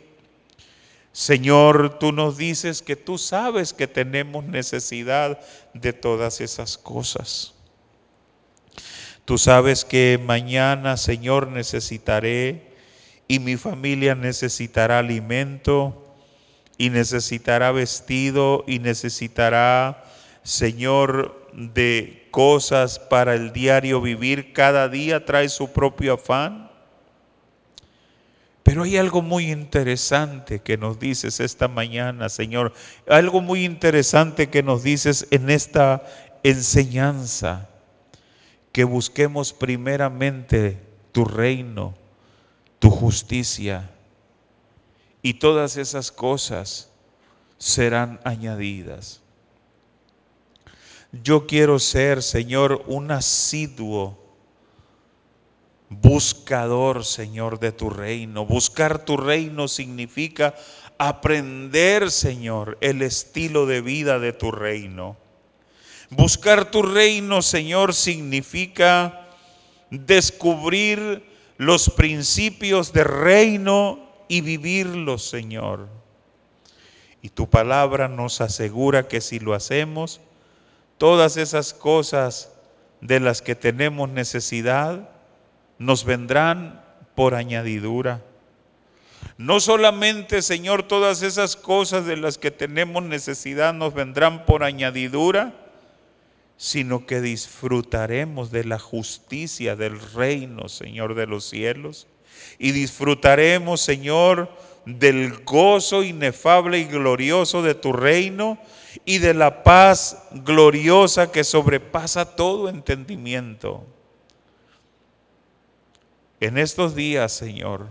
Señor, 1.11 1.99
tú 1.99 2.13
nos 2.13 2.37
dices 2.37 2.83
que 2.83 2.95
tú 2.95 3.19
sabes 3.19 3.73
que 3.73 3.89
tenemos 3.89 4.45
necesidad 4.45 5.41
de 5.75 5.93
todas 5.93 6.41
esas 6.41 6.79
cosas. 6.79 7.56
Tú 9.27 9.39
sabes 9.39 9.85
que 9.85 10.21
mañana, 10.25 10.97
Señor, 10.97 11.49
necesitaré 11.49 12.63
y 13.27 13.41
mi 13.41 13.57
familia 13.57 14.15
necesitará 14.15 15.01
alimento 15.01 16.15
y 16.79 16.91
necesitará 16.91 17.73
vestido 17.73 18.63
y 18.69 18.79
necesitará, 18.79 20.05
Señor, 20.45 21.51
de 21.53 22.29
cosas 22.31 23.01
para 23.01 23.35
el 23.35 23.53
diario 23.53 24.01
vivir. 24.01 24.53
Cada 24.53 24.89
día 24.89 25.25
trae 25.25 25.49
su 25.49 25.73
propio 25.73 26.15
afán. 26.15 26.71
Pero 28.63 28.85
hay 28.85 28.97
algo 28.97 29.23
muy 29.23 29.51
interesante 29.51 30.61
que 30.61 30.77
nos 30.77 31.01
dices 31.01 31.41
esta 31.41 31.67
mañana, 31.67 32.29
Señor. 32.29 32.73
Algo 33.09 33.41
muy 33.41 33.65
interesante 33.65 34.51
que 34.51 34.63
nos 34.63 34.85
dices 34.85 35.27
en 35.33 35.51
esta 35.51 36.05
enseñanza. 36.45 37.71
Que 38.77 38.85
busquemos 38.85 39.55
primeramente 39.55 40.79
tu 41.13 41.25
reino 41.25 41.95
tu 42.79 42.91
justicia, 42.91 43.91
y 45.23 45.35
todas 45.35 45.77
esas 45.77 46.13
cosas 46.13 46.91
serán 47.59 48.21
añadidas. 48.23 49.23
Yo 51.11 51.47
quiero 51.47 51.79
ser, 51.79 52.23
Señor, 52.23 52.85
un 52.87 53.11
asiduo 53.11 54.19
buscador, 55.89 57.05
Señor, 57.05 57.59
de 57.59 57.73
tu 57.73 57.91
reino. 57.91 58.45
Buscar 58.45 59.05
tu 59.05 59.17
reino 59.17 59.67
significa 59.67 60.55
aprender, 60.99 62.11
Señor, 62.11 62.79
el 62.81 63.03
estilo 63.03 63.67
de 63.67 63.81
vida 63.81 64.19
de 64.19 64.33
tu 64.33 64.53
reino. 64.53 65.17
Buscar 66.11 66.71
tu 66.71 66.83
reino, 66.83 67.43
Señor, 67.43 67.95
significa 67.95 69.29
descubrir 69.91 71.25
los 71.59 71.91
principios 71.91 72.93
de 72.93 73.05
reino 73.05 74.07
y 74.29 74.41
vivirlos, 74.41 75.29
Señor. 75.29 75.89
Y 77.23 77.31
tu 77.31 77.49
palabra 77.49 78.09
nos 78.09 78.41
asegura 78.41 79.09
que 79.09 79.21
si 79.21 79.41
lo 79.41 79.55
hacemos, 79.55 80.21
todas 80.99 81.37
esas 81.37 81.75
cosas 81.75 82.53
de 83.01 83.21
las 83.21 83.43
que 83.43 83.55
tenemos 83.55 84.09
necesidad 84.09 85.11
nos 85.79 86.05
vendrán 86.05 86.85
por 87.15 87.35
añadidura. 87.35 88.23
No 89.39 89.61
solamente, 89.61 90.41
Señor, 90.41 90.85
todas 90.85 91.23
esas 91.23 91.57
cosas 91.57 92.07
de 92.07 92.17
las 92.17 92.39
que 92.39 92.51
tenemos 92.51 93.03
necesidad 93.03 93.75
nos 93.75 93.93
vendrán 93.93 94.47
por 94.47 94.63
añadidura, 94.63 95.55
sino 96.57 97.07
que 97.07 97.21
disfrutaremos 97.21 98.51
de 98.51 98.65
la 98.65 98.79
justicia 98.79 99.77
del 99.77 100.01
reino, 100.01 100.69
Señor 100.69 101.15
de 101.15 101.27
los 101.27 101.45
cielos, 101.45 102.07
y 102.59 102.73
disfrutaremos, 102.73 103.81
Señor, 103.81 104.51
del 104.87 105.45
gozo 105.45 106.05
inefable 106.05 106.79
y 106.79 106.85
glorioso 106.85 107.63
de 107.63 107.75
tu 107.75 107.93
reino 107.93 108.59
y 109.05 109.19
de 109.19 109.35
la 109.35 109.65
paz 109.65 110.23
gloriosa 110.31 111.31
que 111.31 111.45
sobrepasa 111.45 112.37
todo 112.37 112.69
entendimiento. 112.69 113.85
En 116.39 116.57
estos 116.57 116.95
días, 116.95 117.33
Señor, 117.33 117.89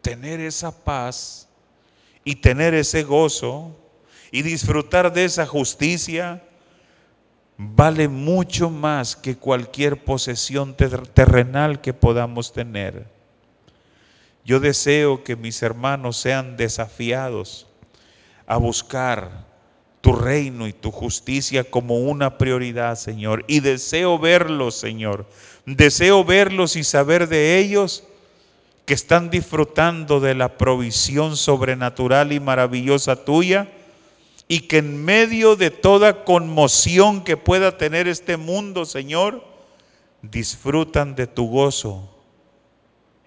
tener 0.00 0.40
esa 0.40 0.84
paz 0.84 1.48
y 2.24 2.36
tener 2.36 2.74
ese 2.74 3.02
gozo 3.02 3.74
y 4.30 4.42
disfrutar 4.42 5.12
de 5.12 5.24
esa 5.24 5.46
justicia, 5.46 6.45
vale 7.58 8.08
mucho 8.08 8.70
más 8.70 9.16
que 9.16 9.36
cualquier 9.36 10.04
posesión 10.04 10.76
terrenal 10.76 11.80
que 11.80 11.92
podamos 11.92 12.52
tener. 12.52 13.06
Yo 14.44 14.60
deseo 14.60 15.24
que 15.24 15.36
mis 15.36 15.62
hermanos 15.62 16.16
sean 16.16 16.56
desafiados 16.56 17.66
a 18.46 18.58
buscar 18.58 19.46
tu 20.00 20.12
reino 20.12 20.68
y 20.68 20.72
tu 20.72 20.92
justicia 20.92 21.64
como 21.64 21.98
una 21.98 22.38
prioridad, 22.38 22.94
Señor. 22.94 23.44
Y 23.48 23.58
deseo 23.58 24.18
verlos, 24.20 24.76
Señor. 24.76 25.26
Deseo 25.64 26.24
verlos 26.24 26.76
y 26.76 26.84
saber 26.84 27.28
de 27.28 27.58
ellos 27.58 28.04
que 28.84 28.94
están 28.94 29.30
disfrutando 29.30 30.20
de 30.20 30.36
la 30.36 30.56
provisión 30.56 31.36
sobrenatural 31.36 32.32
y 32.32 32.38
maravillosa 32.38 33.24
tuya 33.24 33.68
y 34.48 34.60
que 34.60 34.78
en 34.78 35.04
medio 35.04 35.56
de 35.56 35.70
toda 35.70 36.24
conmoción 36.24 37.24
que 37.24 37.36
pueda 37.36 37.76
tener 37.78 38.06
este 38.06 38.36
mundo, 38.36 38.84
Señor, 38.84 39.44
disfrutan 40.22 41.14
de 41.14 41.26
tu 41.26 41.48
gozo 41.48 42.12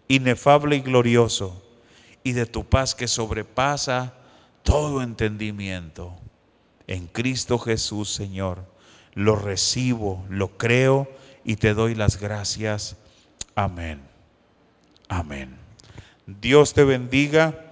inefable 0.08 0.78
y 0.78 0.82
glorioso 0.82 1.62
y 2.24 2.34
de 2.34 2.46
tu 2.46 2.66
paz 2.66 2.96
que 2.96 3.08
sobrepasa 3.08 4.14
todo 4.64 5.02
entendimiento. 5.02 6.16
En 6.88 7.08
Cristo 7.08 7.60
Jesús, 7.60 8.12
Señor, 8.12 8.66
lo 9.14 9.36
recibo, 9.36 10.26
lo 10.30 10.58
creo 10.58 11.08
y 11.44 11.58
te 11.58 11.74
doy 11.74 11.96
las 11.96 12.20
gracias. 12.20 12.98
Amén. 13.56 14.02
Amén. 15.08 15.58
Dios 16.26 16.74
te 16.74 16.84
bendiga 16.84 17.69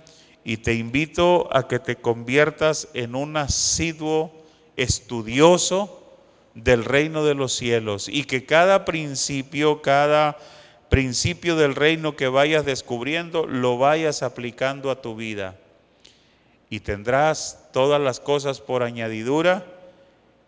y 0.47 0.55
te 0.55 0.75
invito 0.75 1.49
a 1.51 1.67
que 1.67 1.77
te 1.77 1.97
conviertas 1.97 2.87
en 2.93 3.15
un 3.15 3.35
asiduo 3.35 4.31
estudioso 4.77 6.15
del 6.53 6.85
reino 6.85 7.25
de 7.25 7.35
los 7.35 7.51
cielos 7.51 8.07
y 8.07 8.23
que 8.23 8.45
cada 8.45 8.85
principio, 8.85 9.81
cada 9.81 10.37
principio 10.87 11.57
del 11.57 11.75
reino 11.75 12.15
que 12.15 12.29
vayas 12.29 12.63
descubriendo, 12.63 13.45
lo 13.45 13.77
vayas 13.77 14.23
aplicando 14.23 14.89
a 14.89 15.01
tu 15.01 15.17
vida. 15.17 15.57
Y 16.69 16.79
tendrás 16.79 17.67
todas 17.73 17.99
las 17.99 18.21
cosas 18.21 18.61
por 18.61 18.83
añadidura 18.83 19.65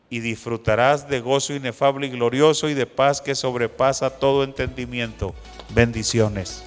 y 0.10 0.22
disfrutarás 0.22 1.10
de 1.10 1.20
gozo 1.20 1.54
inefable 1.54 2.08
y 2.08 2.12
glorioso 2.12 2.70
y 2.70 2.74
de 2.74 2.86
paz 2.86 3.20
que 3.20 3.36
sobrepasa 3.36 4.12
todo 4.12 4.46
entendimiento. 4.46 5.36
Bendiciones. 5.74 6.64